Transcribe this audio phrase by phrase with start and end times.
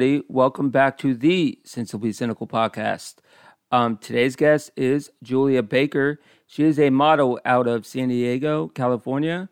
[0.00, 0.24] everybody.
[0.30, 3.16] Welcome back to the Sensibly Cynical podcast.
[3.70, 6.18] Um, today's guest is Julia Baker.
[6.46, 9.50] She is a model out of San Diego, California.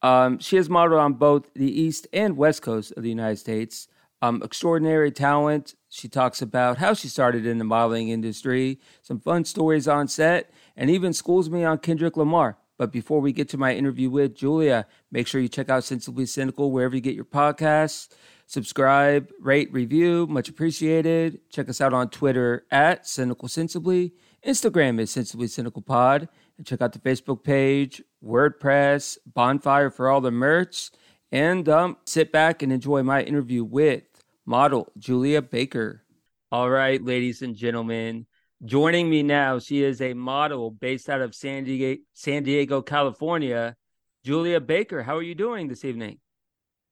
[0.00, 3.88] Um, she has modeled on both the East and West Coast of the United States.
[4.22, 5.74] Um, extraordinary talent.
[5.90, 10.50] She talks about how she started in the modeling industry, some fun stories on set,
[10.78, 12.56] and even schools me on Kendrick Lamar.
[12.78, 16.24] But before we get to my interview with Julia, make sure you check out Sensibly
[16.24, 18.08] Cynical wherever you get your podcasts.
[18.50, 21.38] Subscribe, rate, review, much appreciated.
[21.50, 24.12] Check us out on Twitter at Cynical Sensibly.
[24.44, 26.28] Instagram is Sensibly Cynical Pod.
[26.58, 30.90] And check out the Facebook page, WordPress, Bonfire for all the merch.
[31.30, 34.02] And um, sit back and enjoy my interview with
[34.44, 36.02] model Julia Baker.
[36.50, 38.26] All right, ladies and gentlemen,
[38.64, 43.76] joining me now, she is a model based out of San Diego, San Diego, California.
[44.24, 46.18] Julia Baker, how are you doing this evening?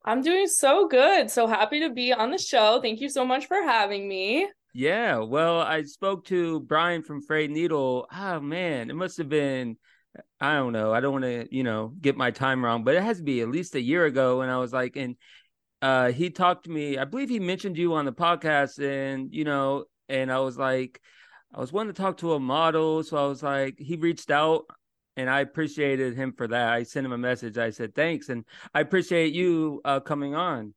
[0.04, 1.30] I'm doing so good.
[1.30, 2.80] So happy to be on the show.
[2.80, 4.48] Thank you so much for having me.
[4.74, 8.06] Yeah, well, I spoke to Brian from Frayed Needle.
[8.12, 9.76] Oh man, it must have been
[10.40, 10.92] I don't know.
[10.92, 13.40] I don't want to, you know, get my time wrong, but it has to be
[13.40, 15.16] at least a year ago and I was like and
[15.82, 16.98] uh he talked to me.
[16.98, 21.00] I believe he mentioned you on the podcast and, you know, and I was like
[21.54, 24.66] I was wanting to talk to a model, so I was like he reached out
[25.18, 26.68] and I appreciated him for that.
[26.68, 27.58] I sent him a message.
[27.58, 30.74] I said thanks, and I appreciate you uh, coming on.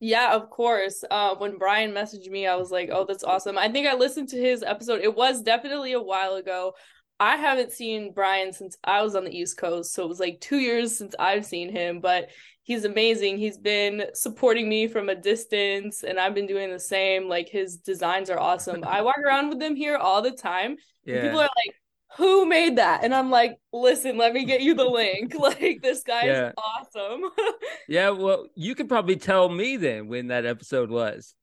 [0.00, 1.04] Yeah, of course.
[1.10, 4.30] Uh, when Brian messaged me, I was like, "Oh, that's awesome." I think I listened
[4.30, 5.02] to his episode.
[5.02, 6.72] It was definitely a while ago.
[7.20, 10.40] I haven't seen Brian since I was on the East Coast, so it was like
[10.40, 12.00] two years since I've seen him.
[12.00, 12.30] But
[12.62, 13.36] he's amazing.
[13.36, 17.28] He's been supporting me from a distance, and I've been doing the same.
[17.28, 18.84] Like his designs are awesome.
[18.84, 20.76] I walk around with them here all the time.
[21.04, 21.22] Yeah.
[21.22, 21.74] People are like,
[22.16, 23.04] who made that?
[23.04, 25.34] And I'm like, listen, let me get you the link.
[25.46, 26.48] Like this guy yeah.
[26.48, 27.30] is awesome.
[27.88, 31.34] yeah, well, you could probably tell me then when that episode was.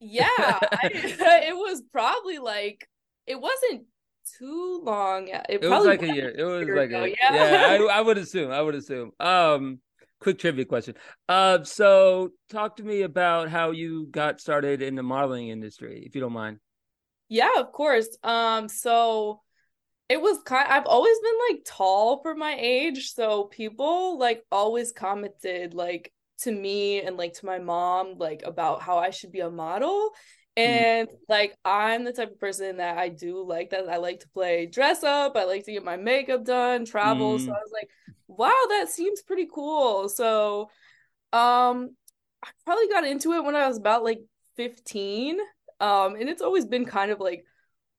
[0.00, 2.88] Yeah, I, it was probably like
[3.26, 3.84] it wasn't
[4.38, 5.28] too long.
[5.28, 6.30] It, it was like a year.
[6.30, 7.04] It was like ago.
[7.04, 7.16] a yeah.
[7.32, 8.50] yeah I, I would assume.
[8.50, 9.12] I would assume.
[9.20, 9.80] Um,
[10.20, 10.94] quick trivia question.
[11.28, 16.14] Uh, so talk to me about how you got started in the modeling industry, if
[16.14, 16.58] you don't mind.
[17.28, 18.16] Yeah, of course.
[18.22, 19.42] Um, so
[20.08, 24.92] it was kind I've always been like tall for my age, so people like always
[24.92, 29.40] commented like to me and like to my mom like about how I should be
[29.40, 30.10] a model.
[30.56, 30.64] Mm.
[30.64, 31.12] And mm.
[31.28, 33.88] like I'm the type of person that I do like that.
[33.88, 35.36] I like to play dress up.
[35.36, 37.36] I like to get my makeup done, travel.
[37.36, 37.44] Mm.
[37.44, 37.90] So I was like,
[38.28, 40.08] wow, that seems pretty cool.
[40.08, 40.70] So
[41.32, 41.90] um
[42.42, 44.20] I probably got into it when I was about like
[44.56, 45.38] 15.
[45.80, 47.44] Um and it's always been kind of like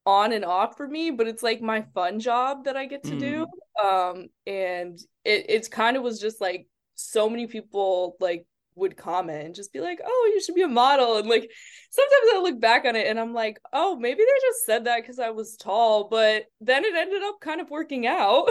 [0.06, 3.12] on and off for me, but it's like my fun job that I get to
[3.12, 3.20] mm.
[3.20, 3.46] do.
[3.84, 8.46] Um, and it it's kind of was just like so many people like
[8.76, 11.50] would comment and just be like, "Oh, you should be a model." And like
[11.90, 15.04] sometimes I look back on it and I'm like, "Oh, maybe they just said that
[15.06, 18.50] cuz I was tall." But then it ended up kind of working out.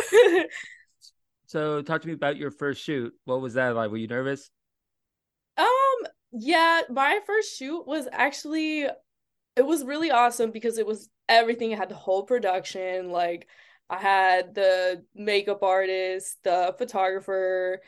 [1.47, 3.13] so, talk to me about your first shoot.
[3.25, 3.91] What was that like?
[3.91, 4.49] Were you nervous?
[5.57, 5.67] Um,
[6.31, 8.87] yeah, my first shoot was actually
[9.59, 11.71] it was really awesome because it was everything.
[11.71, 13.11] It had the whole production.
[13.11, 13.45] Like
[13.89, 17.81] I had the makeup artist, the photographer.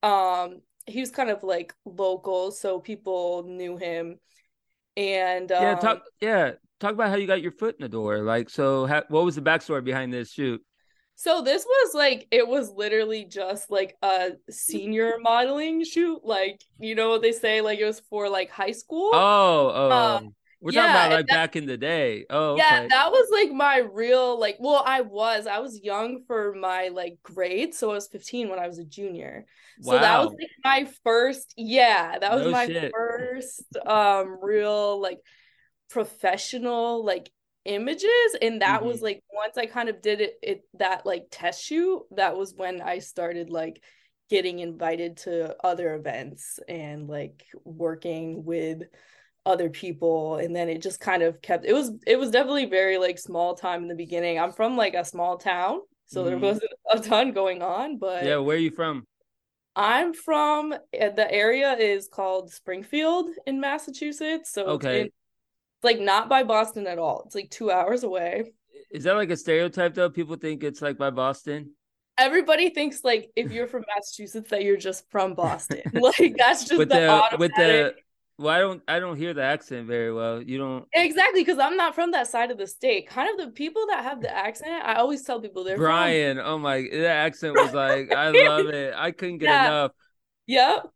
[0.00, 4.20] Um, he was kind of like local, so people knew him.
[4.96, 8.18] And um, yeah, talk yeah, talk about how you got your foot in the door.
[8.18, 10.62] Like, so how, what was the backstory behind this shoot?
[11.16, 16.20] So this was like it was literally just like a senior modeling shoot.
[16.22, 19.10] Like you know what they say, like it was for like high school.
[19.12, 19.90] Oh, oh.
[19.90, 22.26] Um, we're yeah, talking about like that, back in the day.
[22.28, 22.88] Oh, yeah, okay.
[22.88, 24.56] that was like my real like.
[24.58, 28.58] Well, I was I was young for my like grade, so I was 15 when
[28.58, 29.46] I was a junior.
[29.80, 29.92] Wow.
[29.92, 31.54] So that was like my first.
[31.56, 32.92] Yeah, that was no my shit.
[32.92, 35.20] first um real like
[35.90, 37.30] professional like
[37.64, 38.88] images, and that mm-hmm.
[38.88, 42.02] was like once I kind of did it, it that like test shoot.
[42.16, 43.80] That was when I started like
[44.28, 48.82] getting invited to other events and like working with
[49.48, 52.98] other people and then it just kind of kept it was it was definitely very
[52.98, 54.38] like small time in the beginning.
[54.38, 56.28] I'm from like a small town so mm-hmm.
[56.28, 59.04] there wasn't a ton going on but yeah where are you from?
[59.74, 65.00] I'm from eh, the area is called springfield in massachusetts so okay.
[65.00, 67.22] it's, it's like not by boston at all.
[67.24, 68.52] It's like two hours away.
[68.90, 70.10] Is that like a stereotype though?
[70.10, 71.72] People think it's like by boston?
[72.18, 75.82] Everybody thinks like if you're from massachusetts that you're just from boston.
[75.94, 77.94] Like that's just with the, the with the
[78.38, 80.40] well, I don't I don't hear the accent very well.
[80.40, 83.08] You don't exactly because I'm not from that side of the state.
[83.08, 86.36] Kind of the people that have the accent, I always tell people they're Brian.
[86.36, 86.46] From...
[86.46, 88.94] Oh my, that accent was like I love it.
[88.96, 89.66] I couldn't get yeah.
[89.66, 89.92] enough.
[90.46, 90.92] Yep.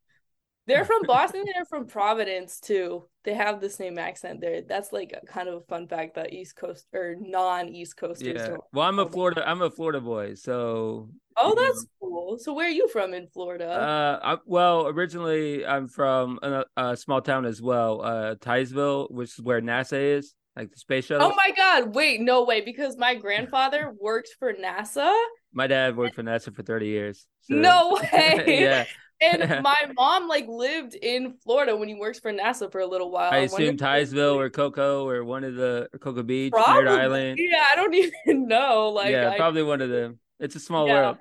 [0.66, 1.44] They're from Boston.
[1.46, 3.08] They're from Providence too.
[3.24, 4.62] They have the same accent there.
[4.62, 8.26] That's like a, kind of a fun fact that East Coast or non-East Coasters.
[8.40, 8.48] Yeah.
[8.48, 9.48] don't- Well, I'm a Florida.
[9.48, 10.34] I'm a Florida boy.
[10.34, 11.08] So.
[11.36, 12.38] Oh, you know, that's cool.
[12.38, 13.66] So where are you from in Florida?
[13.70, 19.30] Uh, I, well, originally I'm from a, a small town as well, uh, Titusville, which
[19.38, 21.32] is where NASA is, like the space shuttle.
[21.32, 21.94] oh my God!
[21.94, 22.60] Wait, no way.
[22.60, 25.10] Because my grandfather worked for NASA.
[25.54, 27.26] My dad worked for NASA for 30 years.
[27.42, 28.58] so- No way.
[28.60, 28.84] yeah,
[29.22, 33.10] And my mom like lived in Florida when he works for NASA for a little
[33.10, 33.32] while.
[33.32, 36.88] I assume Titusville or Cocoa or one of the Cocoa Beach, Probably.
[36.88, 37.38] Island.
[37.38, 37.94] Yeah, I don't
[38.26, 38.88] even know.
[38.90, 40.18] Like, yeah, I- probably one of them.
[40.40, 40.94] It's a small Yeah.
[41.02, 41.16] world.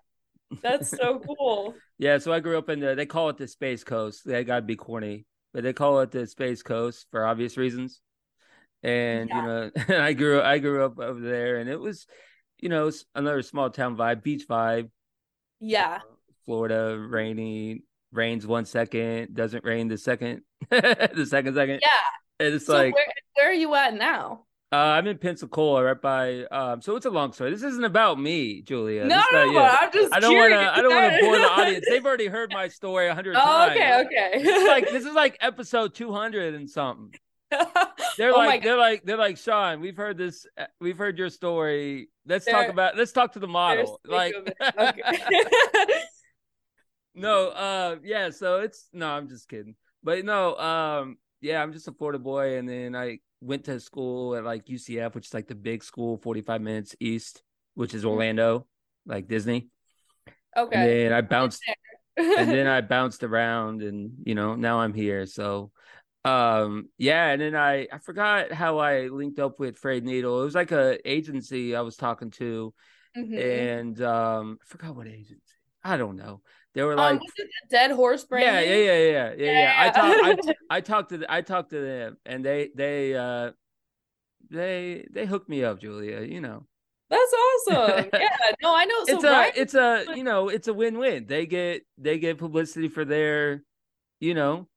[0.62, 1.76] that's so cool.
[1.98, 2.96] Yeah, so I grew up in the.
[2.96, 4.24] They call it the Space Coast.
[4.26, 8.02] They gotta be corny, but they call it the Space Coast for obvious reasons.
[8.84, 12.08] And you know, I grew I grew up over there, and it was,
[12.60, 14.90] you know, another small town vibe, beach vibe.
[15.60, 16.00] Yeah.
[16.02, 16.14] Uh,
[16.46, 21.80] Florida, rainy, rains one second, doesn't rain the second, the second second.
[21.82, 22.46] Yeah.
[22.46, 23.06] And it's So like where
[23.36, 24.46] where are you at now?
[24.74, 26.44] uh, I'm in Pensacola, right by.
[26.46, 27.52] Um, so it's a long story.
[27.52, 29.04] This isn't about me, Julia.
[29.06, 29.54] no, no, you.
[29.54, 30.60] but I'm just I don't want to.
[30.60, 31.86] I don't want to bore the audience.
[31.90, 33.72] They've already heard my story a hundred Oh, times.
[33.74, 34.44] okay, okay.
[34.44, 37.14] This like this is like episode two hundred and something.
[38.18, 39.82] They're Oh like they're like they're like Sean.
[39.82, 40.46] We've heard this.
[40.58, 42.08] uh, We've heard your story.
[42.26, 42.96] Let's talk They're- about.
[42.98, 44.00] Let's talk to the model.
[44.08, 45.00] Like sick of it.
[45.06, 45.94] Okay.
[47.14, 48.30] No, uh, yeah.
[48.30, 49.10] So it's no.
[49.10, 49.76] I'm just kidding.
[50.04, 51.62] But no, um, yeah.
[51.62, 55.28] I'm just a Florida boy, and then I went to school at like UCF, which
[55.28, 57.44] is like the big school, 45 minutes east,
[57.74, 58.68] which is Orlando,
[59.06, 59.70] like Disney.
[60.56, 60.76] Okay.
[60.76, 61.62] And then I bounced
[62.18, 65.72] and then I bounced around and you know now I'm here so
[66.26, 70.46] um yeah and then I I forgot how I linked up with Frayed Needle it
[70.46, 72.74] was like a agency I was talking to
[73.18, 73.40] Mhm.
[73.40, 76.42] and um I forgot what agency I don't know
[76.74, 78.46] they were Um, like the Dead Horse Brand?
[78.46, 81.70] yeah yeah yeah yeah yeah yeah I talked I, I talked to the, I talked
[81.72, 83.52] to them and they they uh
[84.50, 86.66] they they hooked me up Julia you know
[87.10, 88.10] That's awesome.
[88.14, 88.30] Yeah.
[88.62, 89.06] No, I know.
[89.06, 92.38] So it's a Ryan- it's a you know it's a win-win they get they get
[92.38, 93.64] publicity for their
[94.20, 94.68] you know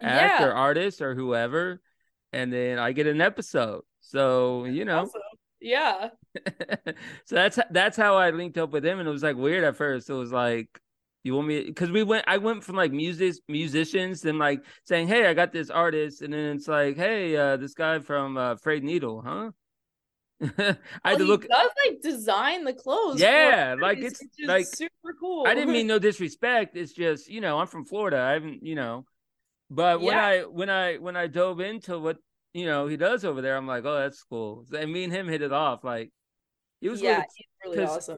[0.00, 0.46] act Yeah.
[0.48, 1.80] or artist or whoever
[2.32, 5.20] and then i get an episode so you know awesome.
[5.60, 6.10] Yeah.
[7.24, 9.76] so that's that's how i linked up with him and it was like weird at
[9.76, 10.80] first it was like
[11.24, 15.08] you want me because we went i went from like music musicians and like saying
[15.08, 18.56] hey i got this artist and then it's like hey uh this guy from uh
[18.56, 19.50] Frayed needle huh
[20.58, 23.18] i had to he look does like design the clothes.
[23.18, 25.46] Yeah, like, artists, it's, like, super cool.
[25.46, 26.76] I didn't mean no disrespect.
[26.76, 28.18] It's just you know I'm from Florida.
[28.18, 29.06] I haven't you know,
[29.70, 32.18] but when I when I when I dove into what
[32.52, 34.66] you know he does over there, I'm like, oh, that's cool.
[34.76, 35.84] And me and him hit it off.
[35.84, 36.10] Like
[36.86, 37.24] it was yeah,
[37.64, 38.16] really awesome.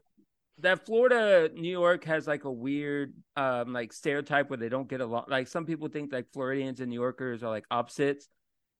[0.59, 5.01] that Florida New York has like a weird um like stereotype where they don't get
[5.01, 5.25] along.
[5.27, 8.27] Like some people think like Floridians and New Yorkers are like opposites,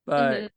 [0.05, 0.49] but Mhm.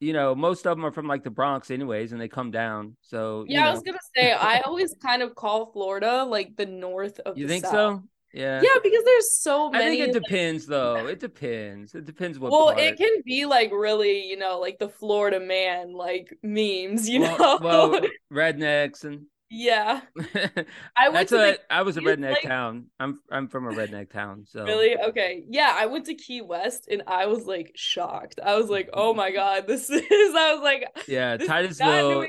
[0.00, 2.96] you know most of them are from like the Bronx anyways, and they come down.
[3.02, 6.66] So Yeah, you I was gonna say I always kind of call Florida like the
[6.66, 7.72] north of you think South.
[7.72, 8.02] so?
[8.36, 8.60] Yeah.
[8.62, 9.84] Yeah, because there's so many.
[9.84, 11.06] I think it like- depends, though.
[11.06, 11.94] It depends.
[11.94, 12.52] It depends what.
[12.52, 12.80] well, part.
[12.80, 17.38] it can be like really, you know, like the Florida man like memes, you well,
[17.38, 17.58] know.
[17.62, 18.00] well,
[18.32, 20.00] rednecks and yeah,
[20.96, 21.52] I went to a.
[21.52, 22.86] the I was a redneck like- town.
[22.98, 24.98] I'm I'm from a redneck town, so Really?
[24.98, 25.44] Okay.
[25.48, 28.40] Yeah, I went to Key West and I was like shocked.
[28.44, 31.36] I was like, "Oh my god, this is." I was like, yeah.
[31.36, 32.26] "This is not Titusville,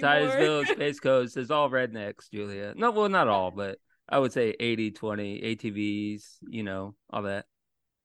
[0.00, 2.72] Titusville, Space Coast is all rednecks, Julia.
[2.76, 3.78] No, well, not all, but
[4.10, 6.24] I would say 80, 20 ATVs.
[6.48, 7.46] You know, all that.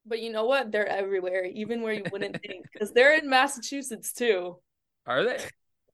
[0.05, 0.71] But you know what?
[0.71, 4.57] They're everywhere, even where you wouldn't think, because they're in Massachusetts too.
[5.07, 5.37] Are they?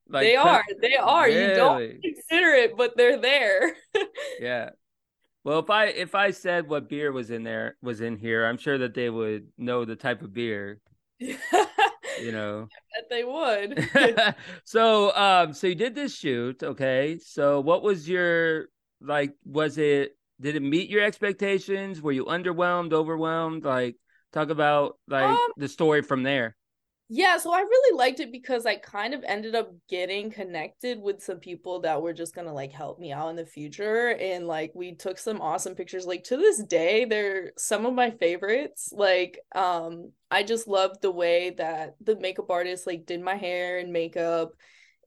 [0.09, 0.63] Like, they are.
[0.81, 1.29] They are.
[1.29, 3.75] You don't consider it, but they're there.
[4.39, 4.71] Yeah.
[5.43, 8.57] Well, if I if I said what beer was in there was in here, I'm
[8.57, 10.79] sure that they would know the type of beer.
[11.19, 12.67] You know.
[12.93, 14.35] Bet they would.
[14.63, 18.65] so um so you did this shoot okay so what was your
[19.01, 23.95] like was it did it meet your expectations were you underwhelmed overwhelmed like
[24.33, 26.55] talk about like Um, the story from there
[27.13, 31.21] Yeah, so I really liked it because I kind of ended up getting connected with
[31.21, 34.15] some people that were just gonna like help me out in the future.
[34.17, 36.05] And like we took some awesome pictures.
[36.05, 38.93] Like to this day, they're some of my favorites.
[38.95, 43.77] Like, um, I just loved the way that the makeup artist like did my hair
[43.79, 44.53] and makeup.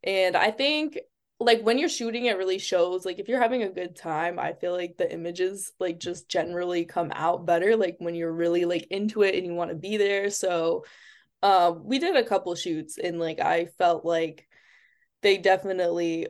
[0.03, 0.99] And I think
[1.41, 3.05] like when you're shooting, it really shows.
[3.05, 6.85] Like if you're having a good time, I feel like the images like just generally
[6.85, 9.97] come out better, like when you're really like into it and you want to be
[9.97, 10.31] there.
[10.31, 10.85] So
[11.43, 14.49] uh, we did a couple shoots and like I felt like
[15.23, 16.29] they definitely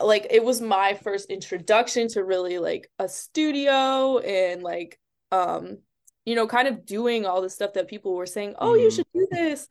[0.00, 4.98] like it was my first introduction to really like a studio and like
[5.32, 5.78] um
[6.26, 8.94] you know, kind of doing all the stuff that people were saying, "Oh, you Mhm.
[8.94, 9.68] should do this."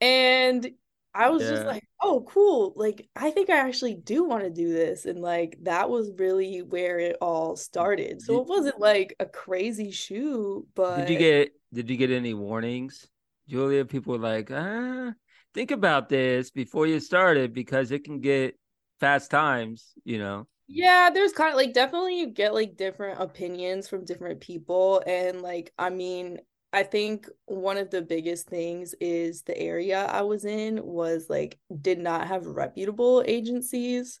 [0.00, 0.70] And
[1.14, 2.72] I was just like, "Oh, cool.
[2.76, 6.62] Like I think I actually do want to do this." And like that was really
[6.62, 8.20] where it all started.
[8.22, 12.34] So it wasn't like a crazy shoot, but did you get did you get any
[12.34, 13.08] warnings,
[13.48, 13.84] Julia?
[13.84, 15.12] People were like, ah,
[15.54, 18.56] think about this before you start it because it can get
[19.00, 20.46] fast times, you know.
[20.66, 25.02] Yeah, there's kind of like definitely you get like different opinions from different people.
[25.06, 26.38] And like, I mean,
[26.74, 31.58] I think one of the biggest things is the area I was in was like
[31.82, 34.20] did not have reputable agencies.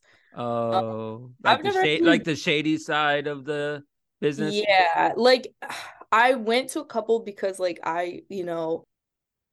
[0.72, 3.84] Um, Oh, like the actually, like the shady side of the
[4.20, 4.66] business.
[4.66, 5.48] yeah, like
[6.12, 8.84] I went to a couple because like I, you know,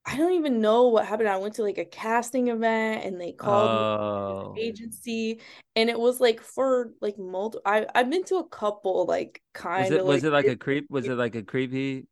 [0.06, 1.30] I don't even know what happened.
[1.30, 5.42] I went to like a casting event and they called me Oh, agency
[5.76, 9.98] and it was like for like multiple I I've been to a couple like kind
[9.98, 10.88] of was like it like a creep?
[10.90, 12.08] Was it like a creepy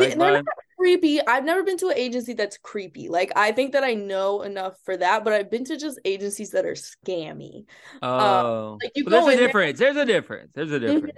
[0.00, 0.44] they- like they're not
[0.78, 1.20] creepy.
[1.26, 3.08] I've never been to an agency that's creepy.
[3.08, 6.50] Like I think that I know enough for that, but I've been to just agencies
[6.50, 7.66] that are scammy.
[8.02, 9.78] Um Oh, like you well, there's a in there difference.
[9.78, 10.50] There's a difference.
[10.54, 11.12] There's a difference.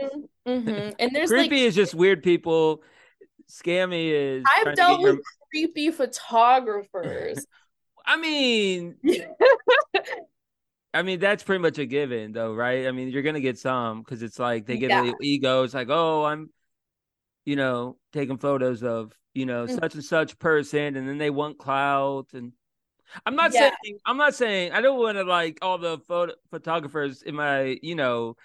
[0.46, 0.94] Mhm, mhm.
[0.98, 2.82] and there's like Creepy is just weird people.
[3.50, 5.18] Scammy is I've trying to get dealt your.
[5.50, 7.46] creepy photographers.
[8.06, 8.96] I mean,
[10.92, 12.86] I mean that's pretty much a given, though, right?
[12.86, 15.00] I mean, you're gonna get some because it's like they get Yeah.
[15.00, 15.62] little ego.
[15.64, 16.50] It's like, oh, I'm,
[17.44, 21.30] you know, taking photos of you know Mm, such and such person, and then they
[21.30, 22.52] want clout and
[23.26, 23.70] I'm not Yeah.
[23.80, 27.78] saying I'm not saying I don't want to like all the photo photographers in my
[27.82, 28.36] you know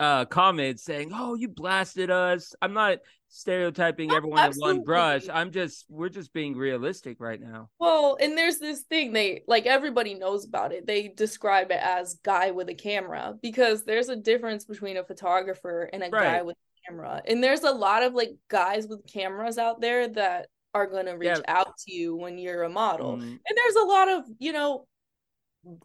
[0.00, 2.54] uh comments saying oh you blasted us.
[2.62, 2.98] I'm not
[3.28, 5.28] stereotyping Oh, everyone in one brush.
[5.32, 7.70] I'm just we're just being realistic right now.
[7.78, 10.86] Well, and there's this thing they like everybody knows about it.
[10.86, 15.88] They describe it as guy with a camera because there's a difference between a photographer
[15.92, 16.56] and a guy with
[16.88, 17.22] camera.
[17.26, 21.12] And there's a lot of like guys with cameras out there that are going to
[21.12, 21.40] reach Yeah.
[21.48, 23.16] out to you when you're a model.
[23.16, 23.22] Mm.
[23.22, 24.86] And there's a lot of, you know,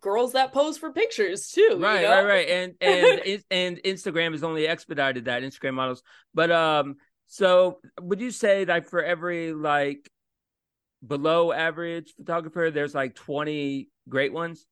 [0.02, 2.10] girls that pose for pictures too, you Right, know?
[2.10, 2.50] right, right.
[2.50, 6.04] And and and Instagram has only expedited that Instagram models.
[6.34, 6.96] But um
[7.28, 10.10] so would you say that for every like
[11.06, 14.66] below average photographer there's like 20 great ones?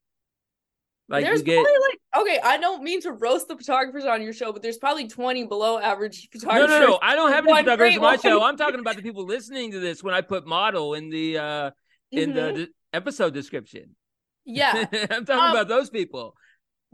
[1.09, 4.21] Like There's you get probably like okay, I don't mean to roast the photographers on
[4.21, 6.69] your show, but there's probably 20 below average photographers.
[6.69, 6.85] no, no.
[6.87, 6.99] No.
[7.01, 8.43] I don't have any photographers on my show.
[8.43, 11.71] I'm talking about the people listening to this when I put model in the uh
[12.11, 12.55] in the Mhm.
[12.55, 13.95] d- episode description.
[14.45, 14.85] Yeah.
[15.11, 16.35] I'm talking Um, about those people.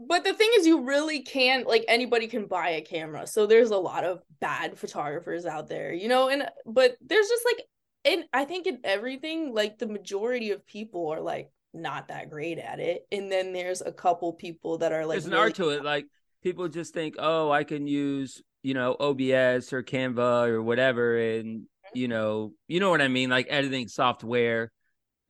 [0.00, 3.26] But the thing is, you really can't like anybody can buy a camera.
[3.26, 7.44] So there's a lot of bad photographers out there, you know, and but there's just
[7.44, 7.64] like
[8.04, 12.58] and I think in everything, like the majority of people are like not that great
[12.58, 13.06] at it.
[13.12, 15.84] And then there's a couple people that are like There's an really art to it.
[15.84, 16.06] Like
[16.42, 21.64] people just think, oh, I can use, you know, OBS or Canva or whatever, and
[21.94, 24.70] you know, you know what I mean, like editing software.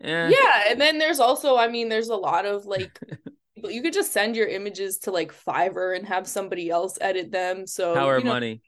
[0.03, 2.99] Eh, Yeah, and then there's also, I mean, there's a lot of like
[3.65, 7.67] you could just send your images to like Fiverr and have somebody else edit them.
[7.67, 8.63] So, power you know, money.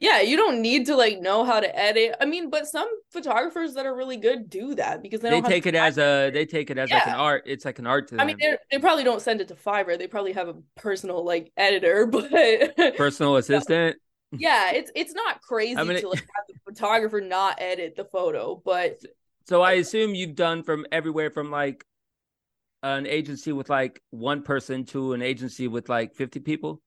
[0.00, 2.14] Yeah, you don't need to like know how to edit.
[2.20, 5.66] I mean, but some photographers that are really good do that because they They take
[5.66, 7.42] it as a they take it as like an art.
[7.46, 9.98] It's like an art to I mean, they they probably don't send it to Fiverr.
[9.98, 12.30] They probably have a personal like editor, but
[12.96, 13.96] Personal assistant.
[14.36, 18.04] yeah, it's it's not crazy I mean, to like have the photographer not edit the
[18.04, 18.98] photo, but
[19.48, 21.84] So I assume you've done from everywhere from like
[22.82, 26.80] an agency with like one person to an agency with like 50 people.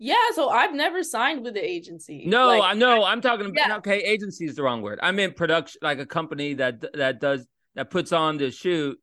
[0.00, 2.24] Yeah, so I've never signed with the agency.
[2.26, 3.04] No, Like, I know.
[3.04, 3.76] I'm talking about Yeah.
[3.76, 4.98] okay, agency is the wrong word.
[5.02, 8.98] I meant production like a company that that does that puts on the shoot.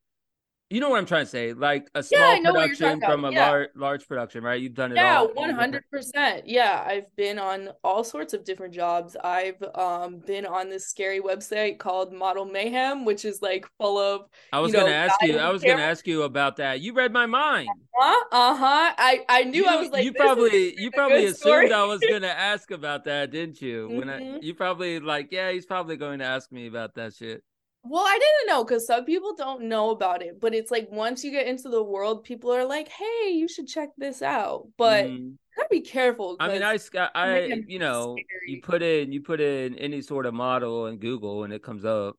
[0.69, 1.53] You know what I'm trying to say?
[1.53, 3.31] Like a small I know what you're production from a.
[3.31, 3.47] Yeah.
[3.49, 4.59] large large production, right?
[4.59, 6.45] You've done it Yeah, one hundred percent.
[6.45, 9.15] Yeah, I've been on all sorts of different jobs.
[9.23, 14.27] I've um been on this scary website called Model Mayhem, which is like full of
[14.51, 15.37] I was you gonna ask you.
[15.37, 16.81] I was gonna ask you about that.
[16.81, 17.69] You read my mind.
[17.95, 18.93] huh, uh-huh.
[18.97, 21.71] I I knew you, I was like you probably you probably assumed story.
[21.71, 23.87] I was gonna ask about that, didn't you?
[23.87, 24.43] When I Mhm.
[24.43, 27.43] you probably like, yeah, he's probably going to ask me about that shit.
[27.89, 31.23] Well, I didn't know because some people don't know about it, but it's like once
[31.23, 35.05] you get into the world, people are like, "Hey, you should check this out." But
[35.05, 35.17] Mhm.
[35.19, 36.37] you gotta be careful.
[36.39, 36.77] I mean, I
[37.15, 38.17] I you know
[38.47, 41.85] you put in you put in any sort of model in Google and it comes
[41.85, 42.17] up.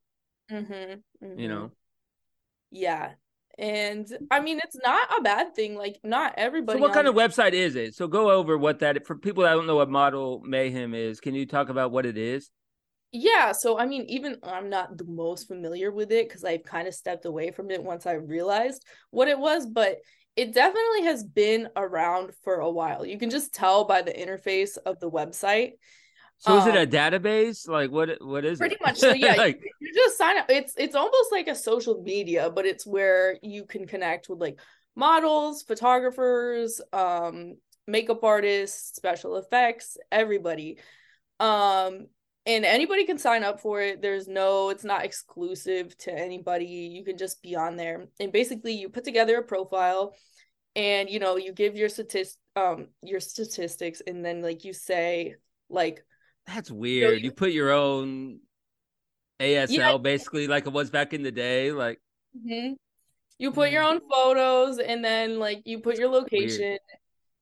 [0.51, 1.03] Mhm,
[1.37, 1.49] You mhm.
[1.49, 1.73] know.
[2.71, 3.15] Yeah.
[3.59, 5.75] And I mean, it's not a bad thing.
[5.75, 6.79] Like, not everybody.
[6.79, 7.95] So what on kind of website is it?
[7.95, 11.21] So go over what that for people that don't know what Model Mayhem is.
[11.21, 12.51] Can you talk about what it is?
[13.11, 16.87] Yeah, so I mean, even I'm not the most familiar with it because I've kind
[16.87, 19.99] of stepped away from it once I realized what it was, but
[20.37, 23.07] it definitely has been around for a while.
[23.07, 25.73] You can just tell by the interface of the website.
[26.41, 27.67] So is it a um, database?
[27.67, 28.61] Like what what is it?
[28.61, 28.81] pretty it?
[28.83, 28.99] much.
[28.99, 30.47] So yeah, like, you, you just sign up.
[30.49, 34.61] It's it's almost like a social media, but it's where you can connect with like
[34.95, 40.79] models, photographers, um, makeup artists, special effects, everybody.
[41.41, 42.07] Um,
[42.49, 44.01] and anybody can sign up for it.
[44.01, 46.65] There's no, it's not exclusive to anybody.
[46.65, 48.07] You can just be on there.
[48.19, 50.15] And basically you put together a profile
[50.75, 55.37] and you know, you give your statistics um your statistics and then like you say
[55.69, 56.03] like
[56.47, 57.17] that's weird.
[57.17, 58.41] You, know, you, put your own
[59.39, 59.97] ASL yeah.
[59.99, 61.71] basically like it was back in the day.
[61.73, 62.01] Like
[62.35, 62.73] mm-hmm.
[63.39, 63.91] you put your mm.
[63.91, 66.79] own photos and then like you put your location.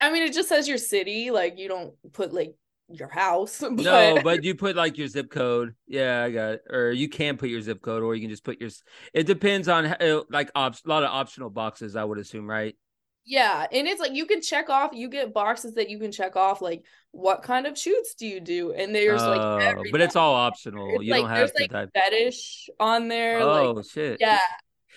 [0.00, 1.30] I mean, it just says your city.
[1.30, 2.56] Like you don't put like
[2.88, 3.60] your house.
[3.76, 3.84] But...
[3.84, 5.74] No, but you put like your zip code.
[5.86, 6.62] Yeah, I got it.
[6.70, 8.70] Or you can put your zip code, or you can just put your.
[9.12, 11.96] It depends on uh, like op- a lot of optional boxes.
[11.96, 12.76] I would assume, right?
[13.28, 14.92] Yeah, and it's like you can check off.
[14.94, 18.38] You get boxes that you can check off, like what kind of shoots do you
[18.38, 20.88] do, and there's like, oh, but it's all optional.
[20.94, 23.40] It's you like, don't have to like type fetish on there.
[23.40, 24.18] Oh like, shit!
[24.20, 24.38] Yeah,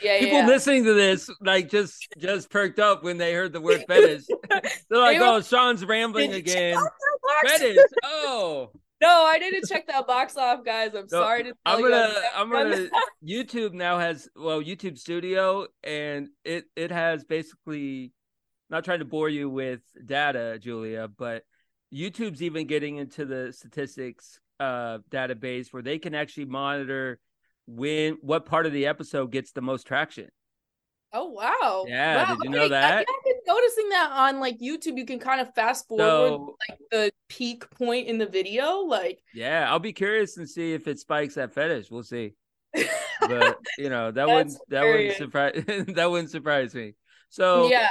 [0.03, 0.19] yeah.
[0.19, 0.45] People yeah.
[0.45, 4.25] listening to this like just just perked up when they heard the word fetish.
[4.89, 6.77] They're like, "Oh, Sean's rambling again."
[7.45, 7.77] Fetish.
[8.03, 8.71] Oh.
[9.01, 10.89] No, I didn't check that box off, guys.
[10.93, 12.89] I'm no, sorry to I'm gonna I'm gonna
[13.25, 18.11] YouTube now has well YouTube Studio and it it has basically
[18.69, 21.43] not trying to bore you with data, Julia, but
[21.93, 27.19] YouTube's even getting into the statistics uh, database where they can actually monitor
[27.67, 30.27] when what part of the episode gets the most traction.
[31.11, 31.85] Oh wow!
[31.87, 32.35] Yeah, wow.
[32.35, 32.59] did you okay.
[32.59, 32.99] know that?
[32.99, 34.97] I've been noticing that on like YouTube.
[34.97, 38.79] You can kind of fast forward so, like the peak point in the video.
[38.79, 41.89] Like, yeah, I'll be curious and see if it spikes that fetish.
[41.89, 42.33] We'll see.
[43.21, 45.63] but you know that wouldn't that wouldn't surprise
[45.95, 46.93] that wouldn't surprise me.
[47.29, 47.89] So yeah,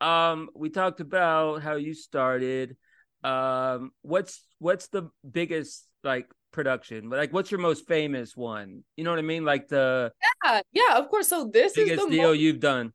[0.00, 2.76] um we talked about how you started
[3.24, 9.10] um what's what's the biggest like production like what's your most famous one you know
[9.10, 10.10] what i mean like the
[10.44, 12.92] yeah yeah of course so this biggest is the deal most, you've done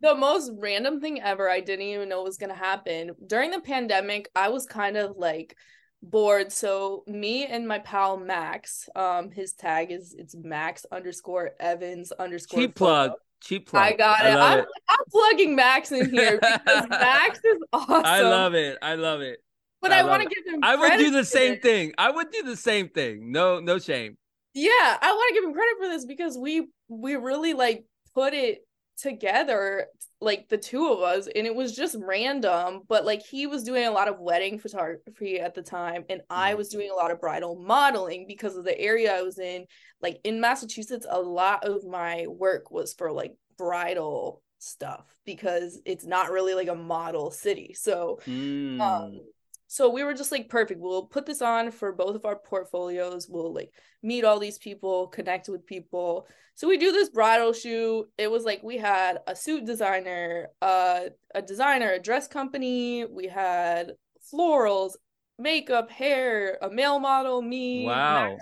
[0.00, 4.28] the most random thing ever i didn't even know was gonna happen during the pandemic
[4.34, 5.56] i was kind of like
[6.02, 12.12] bored so me and my pal max um his tag is it's max underscore evans
[12.12, 13.82] underscore cheap plug Cheap plug.
[13.82, 14.30] I got it.
[14.30, 14.66] I am it.
[14.88, 18.02] I'm plugging Max in here because Max is awesome.
[18.04, 18.78] I love it.
[18.80, 19.40] I love it.
[19.82, 20.60] But I, I want to give him.
[20.62, 21.92] I would do the same thing.
[21.98, 23.30] I would do the same thing.
[23.30, 24.16] No, no shame.
[24.54, 28.32] Yeah, I want to give him credit for this because we we really like put
[28.32, 28.65] it
[28.96, 29.86] together
[30.20, 33.86] like the two of us and it was just random but like he was doing
[33.86, 36.56] a lot of wedding photography at the time and i mm.
[36.56, 39.66] was doing a lot of bridal modeling because of the area i was in
[40.00, 46.06] like in massachusetts a lot of my work was for like bridal stuff because it's
[46.06, 48.80] not really like a model city so mm.
[48.80, 49.20] um
[49.68, 50.80] so we were just like perfect.
[50.80, 53.28] We'll put this on for both of our portfolios.
[53.28, 53.70] We'll like
[54.02, 56.28] meet all these people connect with people.
[56.54, 58.06] So we do this bridal shoot.
[58.16, 63.04] It was like we had a suit designer uh, a designer a dress company.
[63.04, 63.92] We had
[64.32, 64.92] florals
[65.38, 68.34] makeup hair a male model me wow.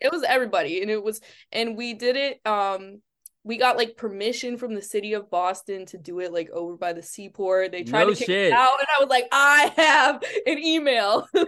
[0.00, 3.00] it was everybody and it was and we did it um
[3.46, 6.94] we got like permission from the city of Boston to do it like over by
[6.94, 7.72] the seaport.
[7.72, 8.46] They tried no to kick shit.
[8.46, 11.28] it out, and I was like, I have an email.
[11.34, 11.42] I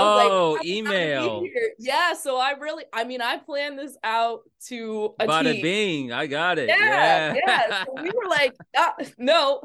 [0.00, 1.42] was oh, like, email.
[1.80, 6.28] Yeah, so I really, I mean, I planned this out to a Bada bing, I
[6.28, 6.68] got it.
[6.68, 7.40] Yeah, yeah.
[7.46, 7.84] yeah.
[7.84, 9.62] So we were like, ah, no,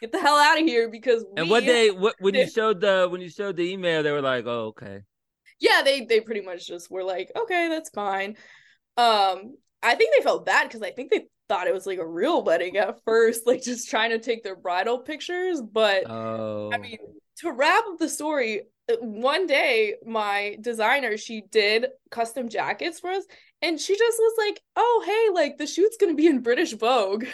[0.00, 1.24] get the hell out of here because.
[1.36, 4.22] and what they what when you showed the when you showed the email, they were
[4.22, 5.02] like, oh okay.
[5.60, 8.36] Yeah, they they pretty much just were like, okay, that's fine.
[8.96, 12.06] Um, I think they felt bad because I think they thought it was like a
[12.06, 15.60] real wedding at first, like just trying to take their bridal pictures.
[15.60, 16.70] But oh.
[16.72, 16.98] I mean,
[17.38, 23.10] to wrap up the story, uh, one day my designer she did custom jackets for
[23.10, 23.24] us,
[23.60, 27.26] and she just was like, "Oh, hey, like the shoot's gonna be in British Vogue,"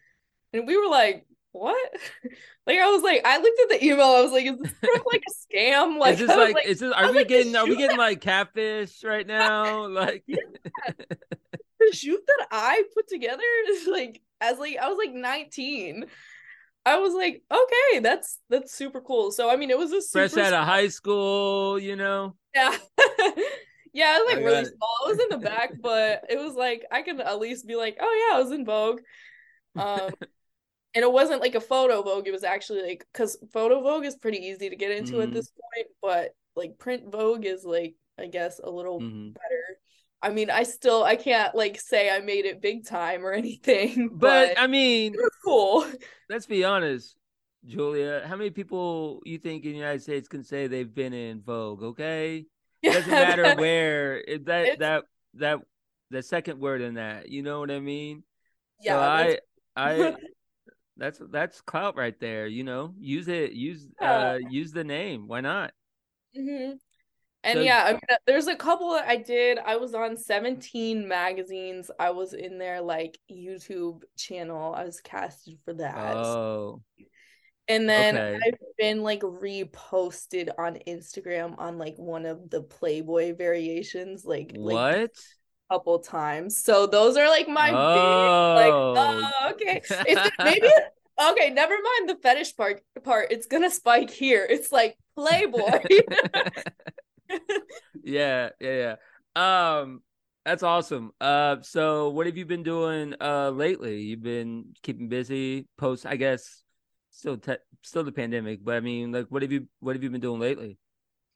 [0.52, 1.90] and we were like, "What?"
[2.66, 4.04] Like I was like, I looked at the email.
[4.04, 6.92] I was like, "Is this like a scam?" Like, is this like, like, is this?
[6.92, 7.56] Are we like, getting?
[7.56, 9.86] Are we getting like catfish right now?
[9.86, 10.22] Like,
[11.78, 16.06] the shoot that I put together is like as like I was like 19.
[16.86, 19.30] I was like, okay, that's that's super cool.
[19.30, 22.34] So I mean, it was a super fresh out of high school, you know.
[22.54, 22.74] Yeah,
[23.92, 24.96] yeah, I was like I really small.
[25.04, 27.98] I was in the back, but it was like I can at least be like,
[28.00, 29.00] oh yeah, I was in Vogue.
[29.76, 30.10] Um,
[30.94, 32.26] and it wasn't like a photo Vogue.
[32.26, 35.22] It was actually like because photo Vogue is pretty easy to get into mm-hmm.
[35.22, 39.32] at this point, but like print Vogue is like I guess a little mm-hmm.
[39.32, 39.57] better.
[40.22, 44.08] I mean, I still I can't like say I made it big time or anything.
[44.12, 45.86] But, but I mean, cool.
[46.28, 47.16] Let's be honest,
[47.64, 48.24] Julia.
[48.26, 51.82] How many people you think in the United States can say they've been in Vogue?
[51.82, 52.46] Okay,
[52.82, 54.18] It doesn't matter that- where.
[54.18, 55.04] It, that that
[55.34, 55.58] that
[56.10, 57.28] the second word in that.
[57.28, 58.22] You know what I mean?
[58.80, 59.38] yeah, so I
[59.76, 60.16] I
[60.96, 62.46] that's that's clout right there.
[62.48, 63.52] You know, use it.
[63.52, 64.12] Use Yeah.
[64.32, 65.28] uh use the name.
[65.28, 65.72] Why not?
[66.34, 66.72] hmm
[67.44, 69.58] And So- yeah, I mean, uh, there's a couple that I did.
[69.58, 71.90] I was on 17 magazines.
[71.98, 74.74] I was in their like YouTube channel.
[74.74, 76.16] I was casted for that.
[76.16, 76.82] Oh,
[77.68, 78.40] And then okay.
[78.44, 84.74] I've been like reposted on Instagram on like one of the Playboy variations, like like
[84.74, 85.10] what?
[85.70, 86.62] a couple times.
[86.62, 88.56] So those are like my Oh.
[88.56, 89.80] big like oh okay.
[90.08, 90.68] It's maybe
[91.30, 93.30] okay, never mind the fetish part part.
[93.30, 94.44] It's gonna spike here.
[94.48, 95.82] It's like Playboy.
[98.02, 98.96] yeah, yeah,
[99.36, 99.80] yeah.
[99.80, 100.02] Um,
[100.44, 101.12] that's awesome.
[101.20, 104.00] Uh, so what have you been doing uh lately?
[104.02, 105.66] You've been keeping busy.
[105.76, 106.62] Post, I guess,
[107.10, 110.10] still te- still the pandemic, but I mean, like, what have you what have you
[110.10, 110.78] been doing lately?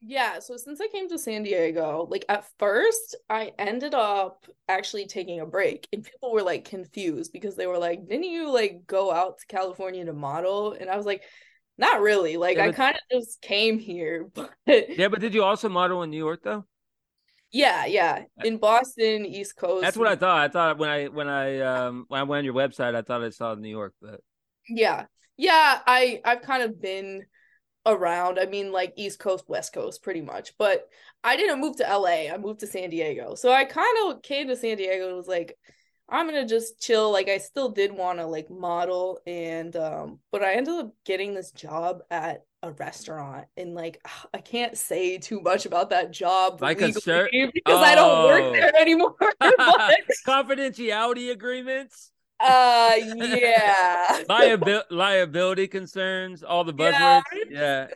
[0.05, 5.05] Yeah, so since I came to San Diego, like at first I ended up actually
[5.07, 8.85] taking a break and people were like confused because they were like, "Didn't you like
[8.85, 11.23] go out to California to model?" And I was like,
[11.77, 12.37] "Not really.
[12.37, 16.03] Like Yeah, I kind of just came here." But Yeah, but did you also model
[16.03, 16.65] in New York though?
[17.51, 19.81] yeah, yeah, in Boston, East Coast.
[19.81, 20.41] That's what I thought.
[20.41, 23.23] I thought when I when I um when I went on your website, I thought
[23.23, 24.21] I saw New York, but
[24.67, 25.05] Yeah.
[25.37, 27.25] Yeah, I I've kind of been
[27.85, 28.39] around.
[28.39, 30.57] I mean like East Coast, West Coast pretty much.
[30.57, 30.87] But
[31.23, 32.31] I didn't move to LA.
[32.33, 33.35] I moved to San Diego.
[33.35, 35.57] So I kind of came to San Diego and was like
[36.09, 37.11] I'm going to just chill.
[37.11, 41.33] Like I still did want to like model and um but I ended up getting
[41.33, 43.99] this job at a restaurant and like
[44.33, 47.01] I can't say too much about that job Like a because
[47.67, 48.27] I don't Oh.
[48.27, 49.15] work there anymore.
[50.27, 54.23] Confidentiality agreements, uh yeah.
[54.29, 57.23] liabil- liability concerns, all the buzzwords.
[57.49, 57.87] Yeah,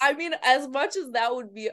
[0.00, 1.70] I mean, as much as that would be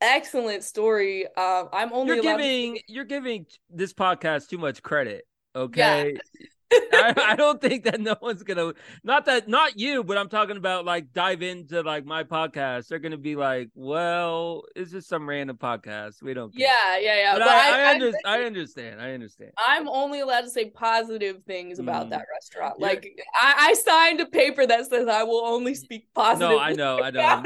[0.00, 4.82] excellent story, um, I'm only you're allowed to giving you're giving this podcast too much
[4.82, 5.26] credit.
[5.56, 6.16] Okay,
[6.72, 10.58] I, I don't think that no one's gonna not that not you, but I'm talking
[10.58, 12.88] about like dive into like my podcast.
[12.88, 16.22] They're gonna be like, well, it's just some random podcast.
[16.22, 16.54] We don't.
[16.54, 16.66] care.
[16.68, 17.32] yeah, yeah, yeah.
[17.32, 19.00] but, But, I, I, I, under, I understand.
[19.00, 19.52] I understand.
[19.66, 22.10] I'm only allowed to say positive things about Mm.
[22.10, 22.74] that restaurant.
[22.78, 26.50] You're- Like, I, I signed a paper that says I will only speak positive.
[26.50, 27.42] No, I know, I know.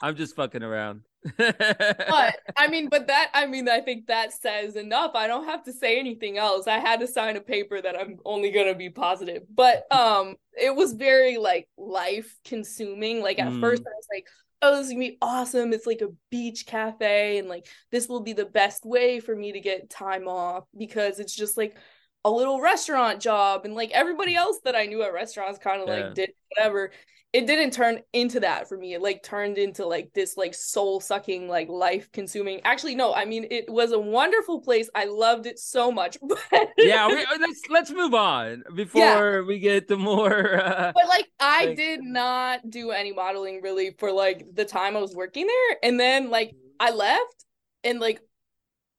[0.00, 1.02] I'm just fucking around.
[1.38, 5.12] But I mean, but that I mean, I think that says enough.
[5.14, 6.66] I don't have to say anything else.
[6.66, 9.42] I had to sign a paper that I'm only gonna be positive.
[9.52, 13.20] But um, it was very like life consuming.
[13.22, 13.60] Like at Mm.
[13.60, 14.26] first, I was like,
[14.62, 15.72] "Oh, this is gonna be awesome!
[15.72, 19.52] It's like a beach cafe, and like this will be the best way for me
[19.52, 21.76] to get time off because it's just like."
[22.24, 25.86] A little restaurant job, and like everybody else that I knew at restaurants kind of
[25.86, 25.94] Yeah.
[26.06, 26.90] like did whatever
[27.32, 28.94] it didn't turn into that for me.
[28.94, 32.60] It like turned into like this like soul sucking, like life consuming.
[32.64, 34.88] Actually, no, I mean it was a wonderful place.
[34.94, 36.16] I loved it so much.
[36.50, 40.60] But yeah, we, uh, let's let's move on before we get to more.
[40.62, 44.96] Uh, but like I Like- did not do any modeling really for like the time
[44.96, 45.78] I was working there.
[45.82, 47.44] And then like I left
[47.84, 48.20] and like